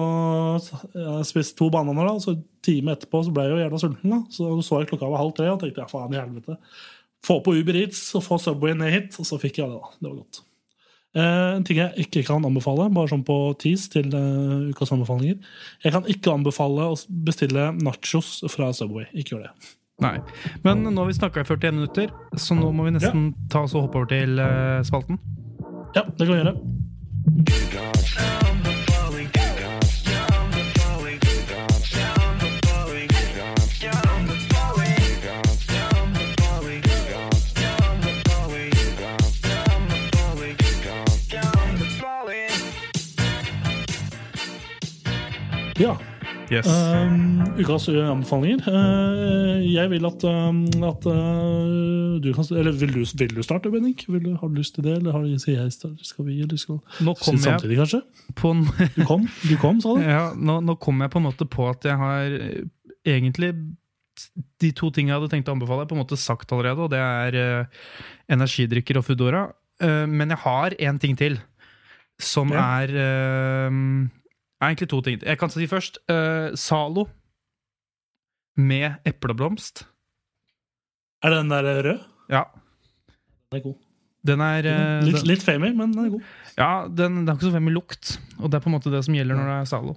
[0.95, 4.15] jeg spiste to bananer, da, og så time etterpå så ble jeg jo jævla sulten.
[4.15, 4.21] da.
[4.35, 6.57] Så så jeg klokka var halv tre, og tenkte ja, faen i helvete.
[7.25, 9.21] Få på Uber Eats og få Subway ned hit.
[9.21, 9.95] Og så fikk jeg det, da.
[10.01, 10.43] Det var godt.
[11.15, 15.39] Eh, en ting jeg ikke kan anbefale, bare sånn på tease til eh, ukas anbefalinger.
[15.85, 19.07] Jeg kan ikke anbefale å bestille nachos fra Subway.
[19.15, 19.53] Ikke gjør det.
[20.03, 20.17] Nei.
[20.67, 23.77] Men nå har vi snakka i 41 minutter, så nå må vi nesten ta oss
[23.79, 25.23] og hoppe over til eh, spalten.
[25.95, 26.55] Ja, det kan vi gjøre.
[46.55, 46.69] Yes.
[46.71, 48.61] Um, ukas ø, anbefalinger.
[48.69, 53.71] Uh, jeg vil at, um, at uh, du kan Eller vil du, vil du starte,
[53.73, 54.05] Bennik?
[54.09, 56.07] Har du lyst til det, eller har du, skal jeg starte?
[56.07, 58.03] Skal vi, eller skal Nå kom jeg samtidig, kanskje?
[58.39, 58.63] på en
[58.95, 60.03] Du kom, du kom, sa du?
[60.15, 62.63] Ja, nå, nå kom jeg på en måte på at jeg har eh,
[63.17, 63.51] egentlig
[64.63, 66.93] De to tingene jeg hadde tenkt å anbefale, er på en måte sagt allerede, og
[66.95, 67.87] det er uh,
[68.31, 69.49] energidrikker og Foodora.
[69.83, 71.41] Uh, men jeg har én ting til,
[72.23, 72.63] som Ja.
[72.85, 73.81] er eh,
[74.63, 75.19] er egentlig to ting.
[75.23, 77.07] Jeg kan si først uh, Zalo
[78.61, 79.85] med epleblomst.
[81.25, 82.05] Er den der rød?
[82.31, 82.45] Ja,
[83.51, 83.77] Den er god.
[84.27, 86.33] den er uh, Litt, litt famey, men den er god.
[86.59, 89.03] Ja, den, den har ikke så veldig lukt, og det er på en måte det
[89.07, 89.97] som gjelder når det er Zalo.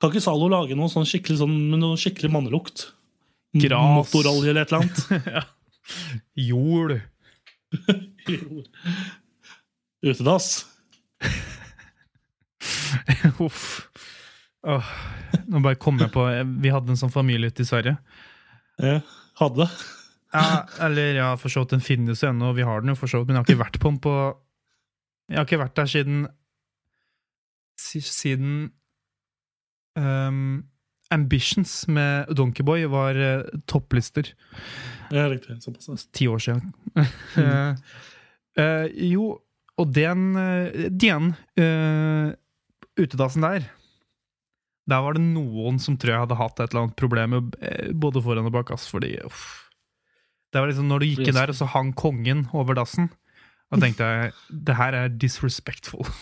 [0.00, 2.86] Kan ikke Zalo lage noe sånn skikkelig, sånn, med noe skikkelig mannelukt?
[3.60, 3.96] Gras.
[3.96, 5.56] Motorolje eller et eller annet?
[6.50, 7.00] Jord.
[10.02, 10.50] Utedass?
[13.46, 13.88] Uff.
[14.60, 14.90] Oh,
[15.48, 16.26] nå bare kom jeg på
[16.60, 17.94] Vi hadde en sånn familiehytte i Sverige.
[18.80, 18.98] Ja,
[19.40, 19.66] hadde.
[20.30, 23.10] Ja, eller ja, for så vidt den finnes jo ennå, vi har den jo for
[23.10, 24.12] så vidt, men jeg har ikke vært på den på
[25.30, 26.20] Jeg har ikke vært der siden
[27.80, 28.54] Siden
[29.96, 30.68] um,
[31.10, 34.28] Ambitions med Donkeyboy var uh, topplister.
[35.10, 35.56] Ja, riktig.
[35.64, 36.06] Såpass.
[36.12, 36.74] Ti år siden.
[38.58, 39.38] Eh, uh, jo,
[39.80, 42.32] og den, eh, den eh,
[42.98, 43.68] utedassen der
[44.90, 47.92] Der var det noen som tror jeg hadde hatt et eller annet problem med eh,
[47.94, 48.72] både foran og bak.
[48.74, 49.70] Ass, fordi uff.
[50.50, 53.10] Det var liksom Når du gikk inn der, og så hang kongen over dassen.
[53.70, 56.06] Da tenkte jeg det her er disrespectful.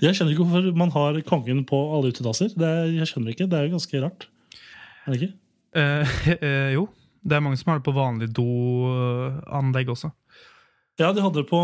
[0.00, 2.48] Jeg skjønner ikke hvorfor man har kongen på alle utedasser.
[2.56, 4.24] Det er, jeg skjønner ikke, det er jo ganske rart.
[5.04, 5.34] Er det ikke?
[5.76, 6.86] Eh, eh, jo,
[7.20, 10.10] det er mange som har det på vanlig doanlegg også.
[10.96, 11.60] Ja, de hadde det på,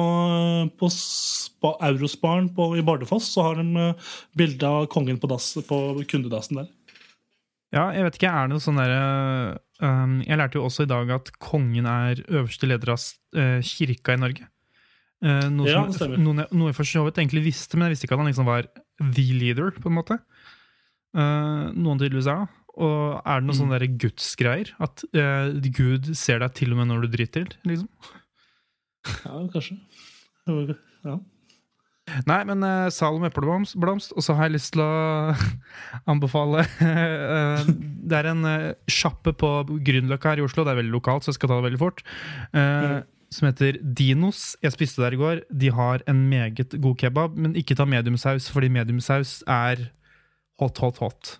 [0.76, 3.30] på spa, Eurosparen på, i Bardufoss.
[3.32, 5.78] Så har de eh, bilde av kongen på, dass, på
[6.10, 6.70] kundedassen der.
[7.72, 9.04] Ja, jeg vet ikke, er det noe sånn derre
[9.80, 14.12] um, Jeg lærte jo også i dag at kongen er øverste leder av uh, kirka
[14.12, 14.48] i Norge.
[15.24, 17.94] Uh, noe, Ja, som, det noe, noe jeg for så vidt egentlig visste, men jeg
[17.96, 18.68] visste ikke at han liksom var
[19.00, 20.20] the leader, på en måte.
[21.16, 22.50] Uh, noen tydeligvis er da.
[22.72, 23.60] Og er det noe Mm.
[23.60, 24.70] sånn gudsgreier?
[24.80, 27.48] At eh, Gud ser deg til og med når du driter?
[27.68, 27.88] liksom?
[29.02, 29.78] Ja, kanskje.
[31.02, 31.18] Ja.
[32.26, 35.34] Nei, men uh, Salum epleblomst, blomst, og så har jeg lyst til å
[36.12, 40.96] anbefale uh, Det er en uh, sjappe på Grünerløkka her i Oslo, det er veldig
[40.96, 42.02] lokalt, så jeg skal ta det veldig fort.
[42.50, 43.00] Uh,
[43.32, 44.58] Som heter Dinos.
[44.60, 45.44] Jeg spiste der i går.
[45.48, 49.86] De har en meget god kebab, men ikke ta mediumsaus, fordi mediumsaus er
[50.60, 51.36] hot, hot, hot.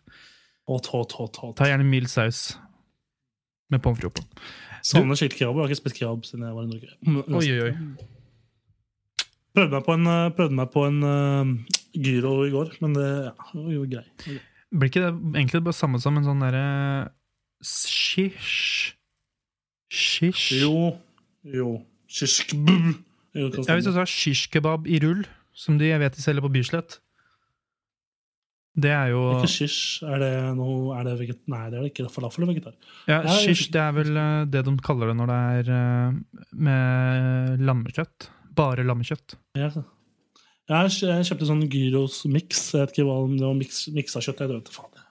[0.71, 1.57] Hot, hot, hot, hot.
[1.59, 2.53] Ta gjerne mild saus
[3.73, 4.45] med pommes frites på.
[4.83, 5.59] Savner skikkelig kebab.
[5.59, 6.95] Jeg har ikke spist kebab siden jeg var i Norge.
[7.07, 9.29] Mm, Oi, oi, oi.
[9.53, 13.09] Prøvde meg på en, eh, prøvde meg på en uh, gyro i går, men det
[13.11, 14.07] ja, var jo grei.
[14.73, 16.65] Blir ikke det egentlig bare samme som en sånn derre
[17.63, 18.95] shish
[19.93, 20.55] Shish?
[20.57, 20.95] Jo,
[21.45, 21.83] jo.
[22.09, 22.95] Shishkebab.
[23.33, 26.53] Det Ja, hvis du sa shishkebab i rull, som de jeg vet de selger på
[26.53, 26.99] Bislett
[28.73, 30.01] Det er jo Ikke shish.
[30.07, 31.41] Er det noe er det veget...
[31.53, 32.09] Nei, det er det ikke.
[32.13, 32.77] Falafel er vegetar.
[33.05, 36.47] ja, Ja, Shish det er vel eh, det de kaller det når det er eh,
[36.69, 38.31] med lammekjøtt.
[38.57, 39.37] Bare lammekjøtt.
[39.61, 39.69] Ja.
[40.73, 42.71] jeg, kjøpte sånn gyros mix.
[42.73, 44.41] Jeg vet ikke hva om det var mix, miksa kjøtt.
[44.41, 44.89] Jeg vet faen.
[44.97, 45.09] Jeg.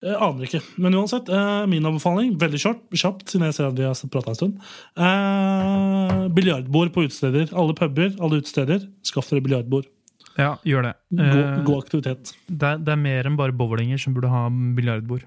[0.00, 0.62] Jeg aner ikke.
[0.80, 4.32] Men uansett, eh, min anbefaling, veldig kjapt, kjapt siden jeg ser at vi har prata
[4.32, 4.54] en stund
[4.96, 7.52] eh, Biljardbord på utesteder.
[7.52, 8.88] Alle puber, alle utesteder.
[9.04, 9.92] Skaff dere biljardbord.
[10.40, 10.94] Ja, gjør det.
[11.12, 12.32] God, Eh, god aktivitet.
[12.48, 14.46] det, er, det er mer enn bare bowlinger som burde ha
[14.78, 15.26] biljardbord.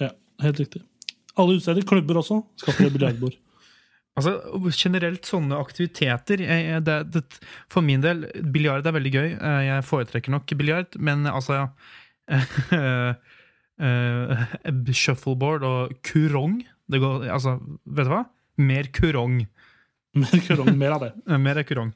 [0.00, 0.08] Ja,
[0.42, 0.82] helt riktig.
[1.36, 2.42] Alle utesteder, klubber også.
[2.60, 3.38] skal få biljardbord.
[4.12, 4.34] Altså,
[4.76, 7.22] Generelt sånne aktiviteter jeg, det, det,
[7.72, 9.28] For min del, biljard er veldig gøy.
[9.38, 11.62] Eh, Jeg foretrekker nok biljard, men altså ja.
[13.80, 14.36] Uh,
[14.92, 16.60] Shuffleboard og kurong
[16.92, 17.56] det går, altså,
[17.88, 18.20] Vet du hva?
[18.60, 19.46] Mer kurong.
[20.20, 21.12] Mer kurong, mer av det.
[21.24, 21.94] Eh, Mer er kurong.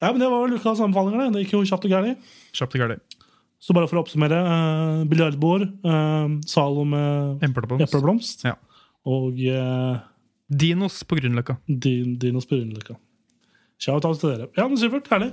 [0.00, 1.32] Ja, men Det var vel ukas anbefalinger.
[1.32, 1.42] det.
[1.44, 2.18] Gikk jo kjapt og gærent.
[2.54, 2.98] Kjapt og gærlig
[3.60, 4.38] Så bare for å oppsummere.
[4.46, 8.44] Uh, biljardbord, uh, Zalo med Epleblomst.
[8.46, 8.54] Ja.
[9.04, 9.98] og uh,
[10.48, 11.58] Dinos på Grünerløkka.
[11.66, 12.94] din, Dinos Brunløkka.
[13.78, 14.48] Shout-out til dere.
[14.56, 15.06] Ja, men supert.
[15.10, 15.32] Herlig.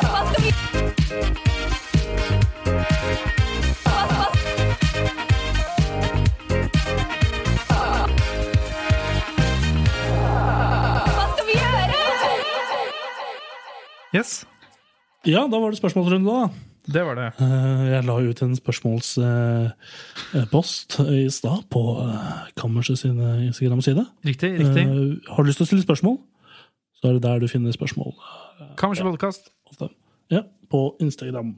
[0.00, 1.47] Hva
[14.14, 14.46] Yes,
[15.26, 16.48] Ja, da var det spørsmålsrunde, da.
[16.88, 17.26] det var det.
[17.44, 24.04] Eh, jeg la ut en spørsmålspost i stad på uh, Kammerset sin eh, Instagram-side.
[24.24, 24.50] Riktig.
[24.60, 24.84] riktig.
[24.86, 26.16] Eh, har du lyst til å stille spørsmål,
[26.96, 28.10] så er det der du finner spørsmål.
[28.80, 29.42] Kammerset podcast.
[30.32, 30.40] Ja,
[30.70, 31.54] på Instagram.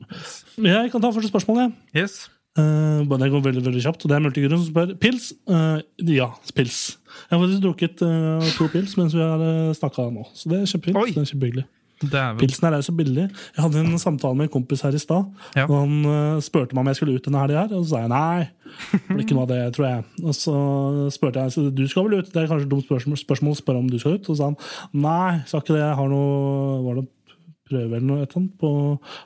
[0.59, 1.71] Jeg kan ta første spørsmål, jeg.
[2.03, 2.15] Yes.
[2.59, 4.05] Uh, det går veldig veldig kjapt.
[4.05, 4.95] og Det er Multigrunn som spør.
[4.99, 5.33] Pils?
[5.47, 5.79] Eh,
[6.17, 6.99] ja, pils.
[7.31, 10.25] Jeg har faktisk drukket eh, to pils mens vi har uh, snakka nå.
[10.35, 10.97] Så det er kjempefint.
[10.99, 11.13] Oi.
[11.15, 11.65] Det er kjempehyggelig.
[12.01, 13.27] Pilsen er jo så billig.
[13.57, 15.27] Jeg hadde en samtale med en kompis her i stad.
[15.57, 15.67] Ja.
[15.67, 18.13] og Han uh, spurte meg om jeg skulle ut denne helga og så sa jeg
[18.15, 18.49] nei.
[18.95, 20.05] Det blir ikke noe av det, tror jeg.
[20.25, 20.57] Og så
[21.13, 22.33] spurte jeg så du skal vel ut.
[22.33, 24.29] Det er kanskje et dumt spørsmål, spørsmål å om du skal ut.
[24.29, 24.61] Og så sa han
[25.05, 25.85] nei, sa ikke det.
[25.85, 27.09] Jeg har noe var det
[27.71, 28.71] prøve eller noe eller på,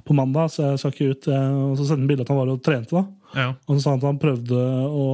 [0.04, 1.28] på mandag, så jeg skal ikke ut.
[1.34, 2.94] Og så sendte han bilde at han var og trente.
[2.94, 3.04] da.
[3.34, 3.48] Ja.
[3.66, 5.06] Og så sa han at han prøvde å,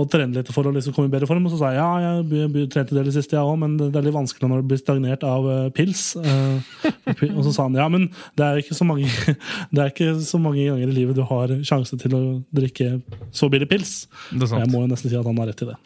[0.00, 1.46] å trene litt for å liksom komme i bedre form.
[1.46, 4.06] Og så sa jeg ja, jeg trente det det siste, jeg òg, men det, er
[4.06, 6.04] litt vanskelig når du blir stagnert av eh, pils.
[6.16, 6.80] Eh,
[7.36, 8.08] og så sa han ja, men
[8.38, 9.08] det er ikke så mange
[9.74, 12.22] Det er ikke så mange ganger i livet du har sjanse til å
[12.56, 12.98] drikke
[13.36, 13.94] så billig pils.
[14.32, 14.64] Det sant.
[14.64, 15.78] Jeg må jo nesten si at han har rett i det.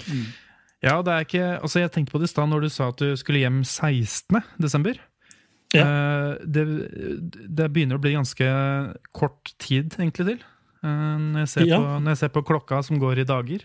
[0.85, 3.01] Ja, det er ikke, altså Jeg tenkte på det i stad når du sa at
[3.01, 4.43] du skulle hjem 16.
[5.75, 5.85] Ja.
[5.85, 6.65] Eh, det,
[7.51, 8.47] det begynner å bli ganske
[9.17, 10.43] kort tid egentlig til.
[10.85, 11.79] eh, når, jeg ser Ja.
[11.81, 13.65] på, når jeg ser på klokka som går i dager.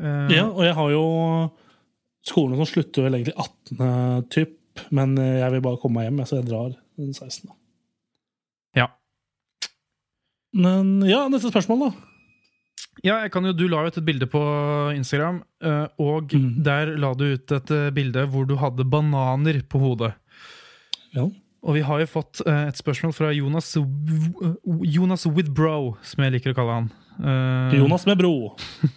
[0.00, 1.04] Eh, Ja, og jeg har jo
[2.24, 4.28] skolen som slutter vel egentlig 18.
[4.30, 4.56] typ,
[4.90, 7.50] men jeg vil bare komme meg hjem, så jeg drar den 16.
[8.76, 8.86] ja.
[10.52, 11.90] Men ja, neste spørsmål, da.
[13.04, 14.40] Ja, jeg kan jo, Du la ut et bilde på
[14.96, 15.42] Instagram,
[15.98, 16.62] og mm.
[16.62, 20.14] der la du ut et bilde hvor du hadde bananer på hodet.
[21.16, 21.26] Ja.
[21.60, 26.54] Og vi har jo fått eh, et spørsmål fra Jonas Jonas Withbrow, som jeg liker
[26.54, 26.88] å kalle han.
[27.20, 28.32] Eh, Jonas med bro.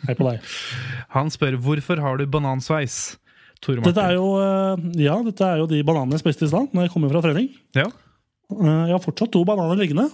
[0.08, 0.54] Hei på deg.
[1.16, 3.18] Han spør hvorfor har du banansveis.
[3.64, 3.92] Tore Martin.
[3.92, 6.88] Dette er jo, eh, ja, dette er jo de bananene jeg spiste i stad når
[6.88, 7.52] jeg kommer fra trening.
[7.76, 7.90] Ja.
[8.54, 10.10] Jeg har fortsatt to bananer liggende.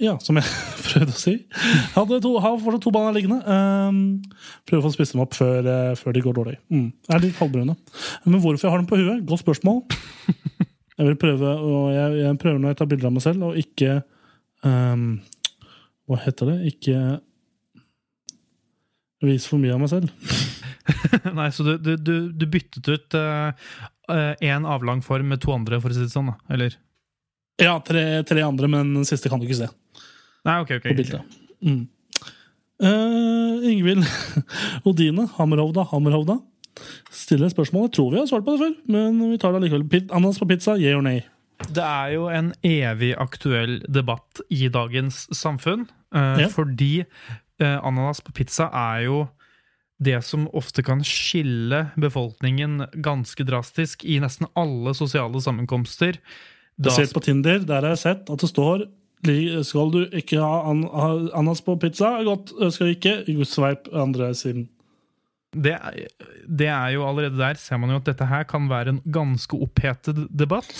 [0.00, 0.46] Ja, som jeg
[0.88, 1.34] prøvde å si.
[1.44, 3.40] Jeg hadde to, har fortsatt to baner liggende.
[3.44, 4.22] Um,
[4.68, 6.56] Prøver å få spist dem opp før, eh, før de går dårlig.
[6.72, 6.88] Mm.
[7.08, 7.76] Jeg er litt halvbrune.
[8.24, 9.26] Men hvorfor jeg har dem på huet?
[9.28, 9.82] Godt spørsmål.
[10.92, 11.50] Jeg vil prøve,
[11.96, 13.94] jeg, jeg prøver når jeg tar bilder av meg selv, og ikke
[14.68, 15.06] um,
[16.06, 16.56] Hva heter det?
[16.68, 16.98] Ikke
[19.24, 20.12] vise for mye av meg selv.
[21.40, 23.16] Nei, så du, du, du, byttet ut
[24.44, 26.28] én avlang form med to andre, for å si det sånn?
[26.30, 26.76] da, Eller?
[27.64, 29.72] Ja, tre, tre andre, men den siste kan du ikke se.
[30.48, 30.86] Nei, ok, ok.
[30.88, 31.36] på bildet.
[31.62, 31.82] Mm.
[32.82, 34.02] Uh, Ingvild
[34.88, 36.38] Odine, Hammerhovda, Hammerhovda.
[37.12, 37.92] stiller spørsmålet.
[37.94, 39.84] Tror vi har svart på det før, men vi tar det likevel.
[40.10, 41.20] Ananas på pizza, yeah or nay?
[41.70, 45.86] Det er jo en evig aktuell debatt i dagens samfunn.
[46.14, 46.48] uh, Ja.
[46.50, 49.20] Fordi uh, ananas på pizza er jo
[50.02, 56.18] det som ofte kan skille befolkningen ganske drastisk i nesten alle sosiale sammenkomster.
[56.74, 58.88] Da, ser på Tinder, der har jeg sett at det står
[59.22, 62.16] Skal du ikke ha, an ananas på pizza?
[62.26, 62.50] Godt.
[62.74, 63.44] Skal du ikke?
[63.46, 64.68] Sveip andre siden.
[65.54, 65.76] det,
[66.48, 69.56] det er jo allerede der ser man jo at dette her kan være en ganske
[69.56, 70.72] opphetet debatt.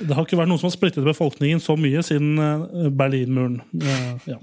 [0.00, 3.60] Det har ikke vært noen som har splittet befolkningen så mye siden eh, Berlinmuren.
[3.76, 4.38] Eh, ja.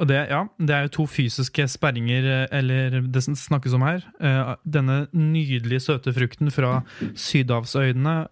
[0.00, 3.84] Og det, ja, det er jo to fysiske sperringer, eh, eller det som snakkes om
[3.84, 4.04] her.
[4.20, 6.80] Eh, Denne nydelige søte frukten fra
[7.18, 8.22] sydhavsøynene,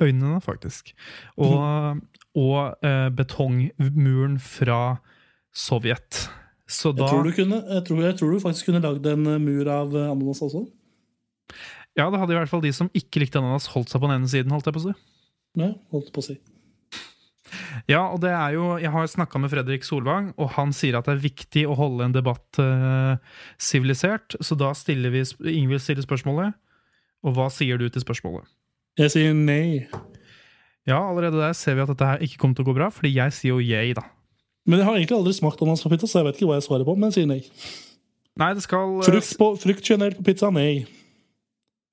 [0.00, 0.94] øynene faktisk,
[1.36, 2.00] og,
[2.38, 4.98] og eh, betongmuren fra
[5.54, 6.28] Sovjet.
[6.68, 9.24] Så da Jeg, tror du kunne, jeg, tror, jeg tror du faktisk kunne lagd en
[9.26, 10.66] eh, mur av eh, ananas også.
[11.96, 14.20] Ja, det hadde i hvert fall de som ikke likte ananas, holdt seg på den
[14.20, 14.94] ene siden, holdt jeg på å si.
[15.58, 16.38] Ja, holdt på å si.
[17.88, 21.08] Ja, og det er jo Jeg har snakka med Fredrik Solvang, og han sier at
[21.08, 23.16] det er viktig å holde en debatt eh,
[23.56, 25.24] så da stiller vi
[25.54, 26.52] Ingvild stiller spørsmålet.
[27.24, 28.44] Og hva sier du til spørsmålet?
[28.98, 29.88] Jeg sier nei.
[30.88, 33.12] Ja, allerede der ser vi at dette her ikke kommer til å gå bra, fordi
[33.12, 34.06] jeg sier jo yay, da.
[34.68, 36.66] Men jeg har egentlig aldri smakt ananas på pizza, så jeg vet ikke hva jeg
[36.66, 36.94] svarer på.
[36.96, 37.40] Men jeg sier nei.
[38.38, 40.70] Nei, det skal Frukt, på, frukt generelt på pizza, nei.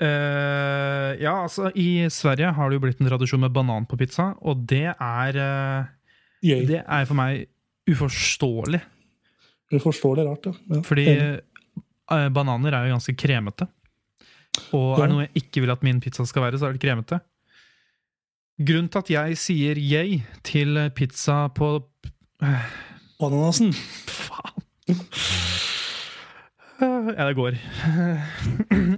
[0.04, 4.34] Uh, Ja, altså, i Sverige har det jo blitt en tradisjon med banan på pizza,
[4.44, 5.88] og det er uh,
[6.44, 7.46] Det er for meg
[7.90, 8.82] uforståelig.
[9.76, 10.54] Uforståelig rart, ja.
[10.76, 10.82] ja.
[10.86, 13.68] Fordi eh, bananer er jo ganske kremete.
[14.76, 16.84] Og er det noe jeg ikke vil at min pizza skal være, så er det
[16.84, 17.20] kremete.
[18.56, 21.74] Grunnen til at jeg sier yay til pizza på
[23.20, 23.74] Ananasen.
[24.08, 24.64] Faen.
[26.80, 27.58] Ja, det går.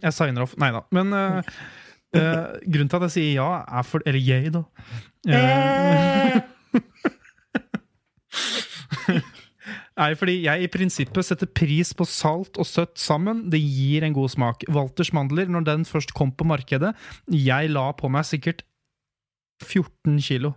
[0.03, 0.53] Jeg signer off.
[0.61, 0.83] Nei da.
[0.93, 1.41] Men eh,
[2.69, 4.61] grunnen til at jeg sier ja, er for Eller yay, da.
[9.97, 13.47] Nei, fordi jeg i prinsippet setter pris på salt og søtt sammen.
[13.49, 14.69] Det gir en god smak.
[14.69, 16.93] Walters mandler, når den først kom på markedet
[17.33, 18.61] Jeg la på meg sikkert
[19.63, 20.55] 14 kilo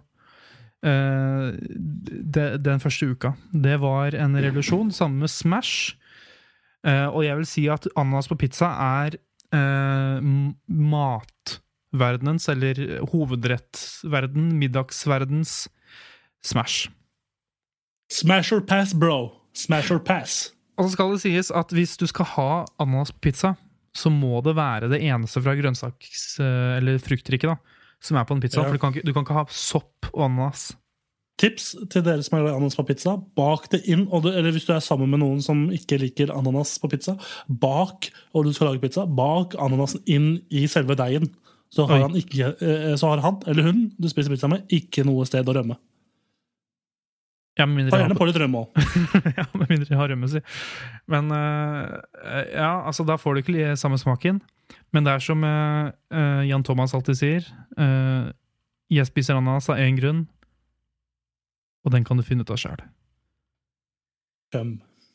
[0.81, 3.35] Uh, de, den første uka.
[3.53, 5.97] Det var en revolusjon, sammen med Smash.
[6.81, 8.71] Uh, og jeg vil si at ananas på pizza
[9.05, 9.19] er
[9.53, 10.25] uh,
[10.73, 12.81] matverdenens, eller
[13.13, 15.69] hovedrettsverden, middagsverdens
[16.41, 16.89] Smash.
[18.11, 19.37] Smash or pass, bro.
[19.53, 20.55] Smash or pass.
[20.81, 23.53] Og så skal det sies at hvis du skal ha ananas på pizza,
[23.93, 27.57] så må det være det eneste fra grønnsaks- eh, eller fruktriket da,
[28.05, 28.63] som er på en pizza.
[28.63, 28.69] Ja.
[28.69, 30.71] For du kan, ikke, du kan ikke ha sopp og ananas.
[31.41, 33.15] Tips til dere som er glad i ananas på pizza.
[33.39, 36.75] Bak det inn, du, eller hvis du er sammen med noen som ikke liker ananas
[36.83, 37.17] på pizza,
[37.49, 41.31] bak og du skal lage pizza, bak ananasen inn i selve deigen.
[41.71, 45.05] Så har, han ikke, eh, så har han eller hun du spiser pizza med, ikke
[45.07, 45.79] noe sted å rømme.
[47.59, 48.81] Ja, med Ta gjerne på litt rømme òg.
[49.39, 50.41] ja, med mindre jeg har rømme, si.
[51.11, 52.01] Men uh,
[52.55, 54.41] ja, altså da får du ikke samme smaken.
[54.93, 57.49] Men det er som uh, Jan Thomas alltid sier.
[57.79, 58.31] uh,
[58.91, 60.25] jeg spiser ananas av én grunn,
[61.87, 62.81] og den kan du finne ut av sjæl.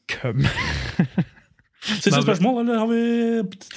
[0.07, 0.45] Køm.
[1.85, 3.01] Siste spørsmål, eller har vi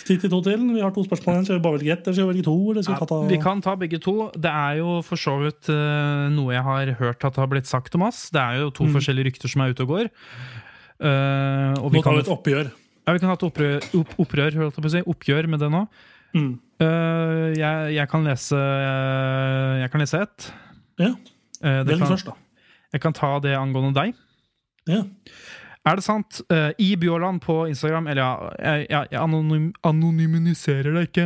[0.06, 0.62] tid til to til?
[0.72, 1.48] Vi har to spørsmål igjen.
[1.48, 2.54] Skal vi bare velge ett, eller skal vi velge to?
[2.70, 4.14] Eller skal vi, ta, vi kan ta begge to.
[4.32, 5.68] Det er jo for så vidt
[6.32, 8.30] noe jeg har hørt at har blitt sagt om oss.
[8.32, 8.94] Det er jo to Mm.
[8.96, 10.08] forskjellige rykter som er ute og går.
[10.98, 12.70] Uh, og vi Nå tar kan, vi et oppgjør.
[13.08, 14.58] Ja, vi kan ha et opprør, opp, opprør
[14.92, 15.82] si, oppgjør med det nå.
[16.36, 16.50] Mm.
[16.78, 20.50] Uh, jeg, jeg kan lese uh, Jeg kan lese ett.
[21.00, 21.14] Ja,
[21.58, 22.36] Uh, det Velg først, da.
[22.94, 24.12] jeg kan ta det angående deg.
[24.86, 25.00] Ja.
[25.88, 26.38] Er det sant?
[26.52, 31.24] Uh, I Bjørland på Instagram Eller ja, jeg, jeg, jeg anonym, anonymiserer det ikke.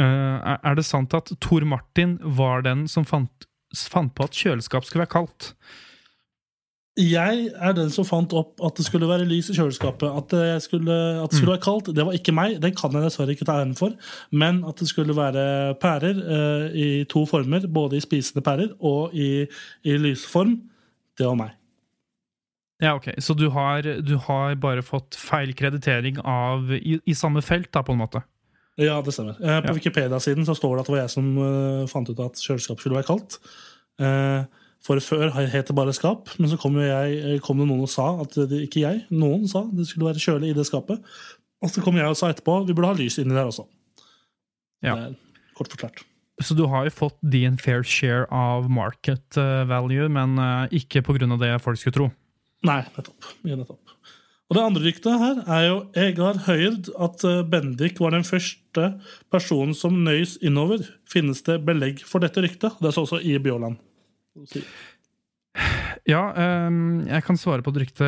[0.00, 0.04] Eh,
[0.40, 3.44] er, er det sant at Tor Martin var den som fant,
[3.76, 5.50] fant på at kjøleskap skulle være kaldt?
[7.00, 10.10] Jeg er den som fant opp at det skulle være lys i kjøleskapet.
[10.12, 11.88] At det skulle, at det skulle være kaldt.
[11.96, 13.94] Det var ikke meg, det kan jeg dessverre ikke ta æren for.
[14.28, 19.16] Men at det skulle være pærer uh, i to former, både i spisende pærer og
[19.16, 19.46] i,
[19.88, 20.58] i lysform,
[21.16, 21.56] det var meg.
[22.82, 27.40] Ja, ok, Så du har, du har bare fått feil kreditering av i, i samme
[27.40, 28.20] felt, da, på en måte?
[28.76, 29.40] Ja, det stemmer.
[29.40, 29.78] Uh, på Ja.
[29.80, 33.00] Wikipedia-siden så står det at det var jeg som uh, fant ut at kjøleskapet skulle
[33.00, 33.40] være kaldt.
[34.00, 34.44] Eh,
[34.82, 37.90] for før het det bare skap, men så kom, jeg, eh, kom det noen og
[37.90, 41.02] sa at det, ikke jeg, noen sa det skulle være kjølig i det skapet.
[41.62, 43.68] Og så kom jeg og sa etterpå vi burde ha lys inni der også.
[44.82, 44.96] Ja.
[45.54, 46.02] Kort forklart.
[46.42, 51.04] Så du har jo fått din fair share av market eh, value, men eh, ikke
[51.06, 52.08] av det folk skulle tro.
[52.66, 53.30] Nei, nettopp.
[53.46, 53.78] Ja, nettopp.
[54.50, 58.90] Og det andre ryktet her er jo Jeg har hørt at Bendik var den første
[59.32, 60.82] personen som nøys innover.
[61.08, 62.76] Finnes det belegg for dette ryktet?
[62.82, 63.78] Det er så også i Bjåland.
[66.08, 68.06] Ja, ehm, jeg kan svare på et rykte.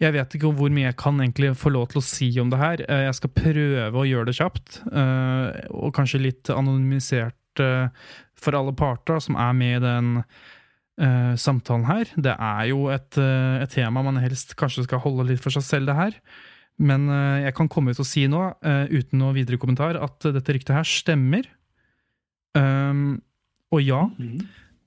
[0.00, 2.60] Jeg vet ikke hvor mye jeg kan egentlig få lov til å si om det
[2.60, 2.82] her.
[2.88, 7.92] Eh, Jeg skal prøve å gjøre det kjapt, eh, og kanskje litt anonymisert eh,
[8.34, 10.16] for alle parter som er med i den
[10.94, 12.06] samtalen her.
[12.14, 15.88] Det er jo et, et tema man helst kanskje skal holde litt for seg selv,
[15.90, 16.14] det her.
[16.78, 17.08] Men
[17.42, 20.86] jeg kan komme ut og si nå, uten noe videre kommentar, at dette ryktet her
[20.86, 21.48] stemmer.
[22.54, 23.18] Um,
[23.74, 24.00] og ja,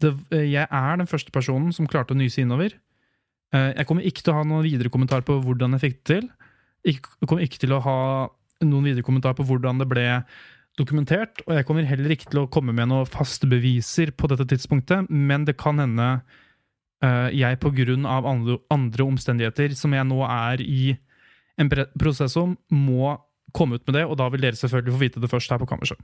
[0.01, 2.73] det, eh, jeg er den første personen som klarte å nyse innover.
[3.53, 6.05] Eh, Jeg kommer ikke til å ha noen videre kommentar på hvordan jeg fikk det
[6.15, 6.29] til.
[6.87, 7.99] Jeg kommer ikke til å ha
[8.63, 10.05] noen videre kommentar på hvordan det ble
[10.77, 11.41] dokumentert.
[11.47, 15.09] Og jeg kommer heller ikke til å komme med noen faste beviser på dette tidspunktet,
[15.09, 16.21] men det kan hende
[17.03, 20.97] eh, jeg på grunn av andre, andre omstendigheter som jeg nå er i
[21.57, 23.15] en prosess om, må
[23.55, 25.67] komme ut med det, og da vil dere selvfølgelig få vite det først her på
[25.69, 25.97] Kammerset.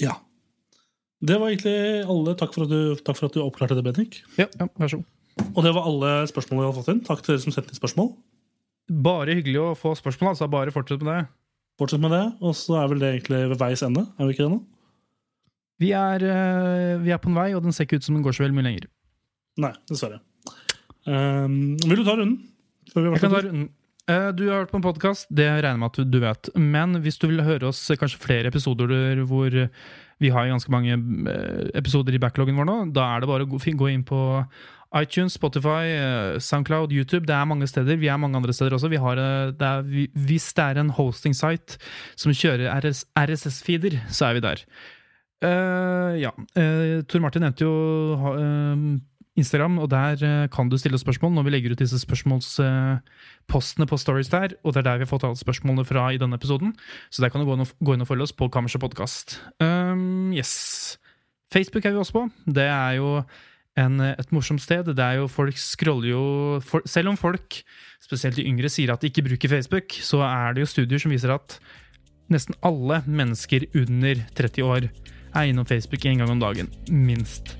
[0.00, 0.18] Ja.
[1.20, 1.74] Det var egentlig
[2.08, 2.34] alle.
[2.40, 4.22] Takk for at du, takk for at du oppklarte det, Bendik.
[4.40, 5.50] Ja, ja, vær så god.
[5.54, 7.02] Og det var alle spørsmålene vi har fått inn.
[7.06, 8.08] Takk til dere som sendte inn spørsmål.
[9.04, 10.48] Bare hyggelig å få spørsmål, altså.
[10.50, 11.26] Bare fortsett med det.
[11.80, 12.22] Fortsett med det.
[12.44, 14.06] Og så er vel det egentlig ved veis ende.
[14.18, 14.60] Er vi ikke det nå?
[15.80, 18.24] Vi er, eh, vi er på en vei, og den ser ikke ut som den
[18.26, 18.88] går så veldig mye lenger.
[19.60, 20.20] Nei, dessverre.
[21.08, 22.40] Um, vil du ta runden?
[22.92, 23.68] Jeg kan ta runden.
[24.10, 26.48] Eh, Du har hørt på en podkast, det regner jeg med at du- du vet.
[26.56, 29.70] Men hvis du vil høre oss eh, kanskje flere episoder hvor
[30.20, 33.60] vi har ganske mange eh, episoder i backloggen vår nå, da er det bare å
[33.60, 34.20] gå inn på
[34.96, 37.26] iTunes, Spotify, eh, Soundcloud, YouTube.
[37.26, 37.96] Det er mange steder.
[37.96, 38.90] Vi er mange andre steder også.
[38.90, 41.78] Vi har, eh, det er, hvis det er en hosting site
[42.16, 44.64] som kjører RS, RSS-feeder, så er vi der.
[45.40, 46.30] Uh, ja.
[46.52, 48.80] Uh, Tor Martin nevnte jo eh,
[49.40, 53.98] Instagram, og der eh, kan du stille spørsmål når vi legger ut disse spørsmålspostene på
[54.00, 56.74] stories der, og det er der vi har fått alle spørsmålene fra i denne episoden.
[57.10, 59.40] Så der kan du gå inn og, gå følge oss på Kammerset Podkast.
[59.60, 60.98] Um, yes.
[61.52, 62.26] Facebook er vi også på.
[62.46, 63.22] Det er jo
[63.80, 64.92] en, et morsomt sted.
[64.92, 66.24] Det er jo Folk scroller jo
[66.64, 67.62] for, Selv om folk,
[68.02, 71.14] spesielt de yngre, sier at de ikke bruker Facebook, så er det jo studier som
[71.14, 71.58] viser at
[72.30, 74.90] nesten alle mennesker under 30 år
[75.34, 76.70] er innom Facebook en gang om dagen.
[76.90, 77.56] Minst.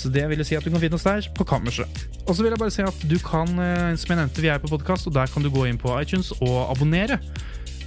[0.00, 2.04] Så det vil jeg si at du kan finne oss der, på kammerset.
[2.24, 4.60] Og så vil jeg bare si at du kan, eh, som jeg nevnte, vi er
[4.62, 7.18] på podkast, og der kan du gå inn på iTunes og abonnere.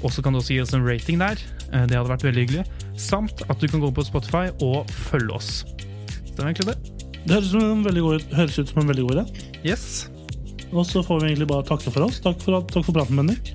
[0.04, 1.42] Og så kan du også gi oss en rating der.
[1.72, 2.66] Eh, Det hadde vært veldig hyggelig.
[3.00, 5.64] Samt at du kan gå på Spotify og følge oss.
[6.30, 6.78] Stemmer egentlig det?
[7.24, 9.26] Det høres, som god, høres ut som en veldig god idé.
[9.64, 10.10] Yes.
[10.74, 12.20] Og så får vi egentlig bare takke for oss.
[12.22, 13.54] Takk for, takk for praten, Bendik.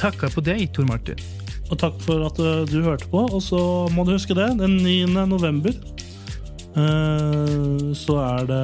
[0.00, 1.18] Takka på deg, Tor Martin.
[1.68, 3.26] Og takk for at eh, du hørte på.
[3.28, 3.60] Og så
[3.92, 5.26] må du huske det, den 9.
[5.28, 5.76] november
[6.72, 8.62] så er det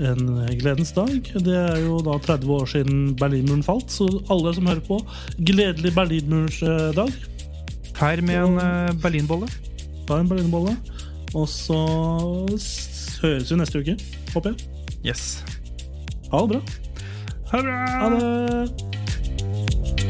[0.00, 0.22] en
[0.56, 1.10] gledens dag.
[1.44, 5.00] Det er jo da 30 år siden Berlinmuren falt, så alle som hører på,
[5.36, 7.12] gledelig Berlinmursdag.
[8.02, 9.48] Her med en eh, berlinbolle.
[10.08, 10.76] Ta en berlinbolle.
[11.34, 11.76] Og så
[13.22, 13.96] høres vi neste uke,
[14.34, 14.58] håper jeg.
[15.06, 15.44] Yes.
[16.32, 16.60] Ha det bra.
[17.52, 17.76] Ha det bra!
[18.00, 20.01] Ha det!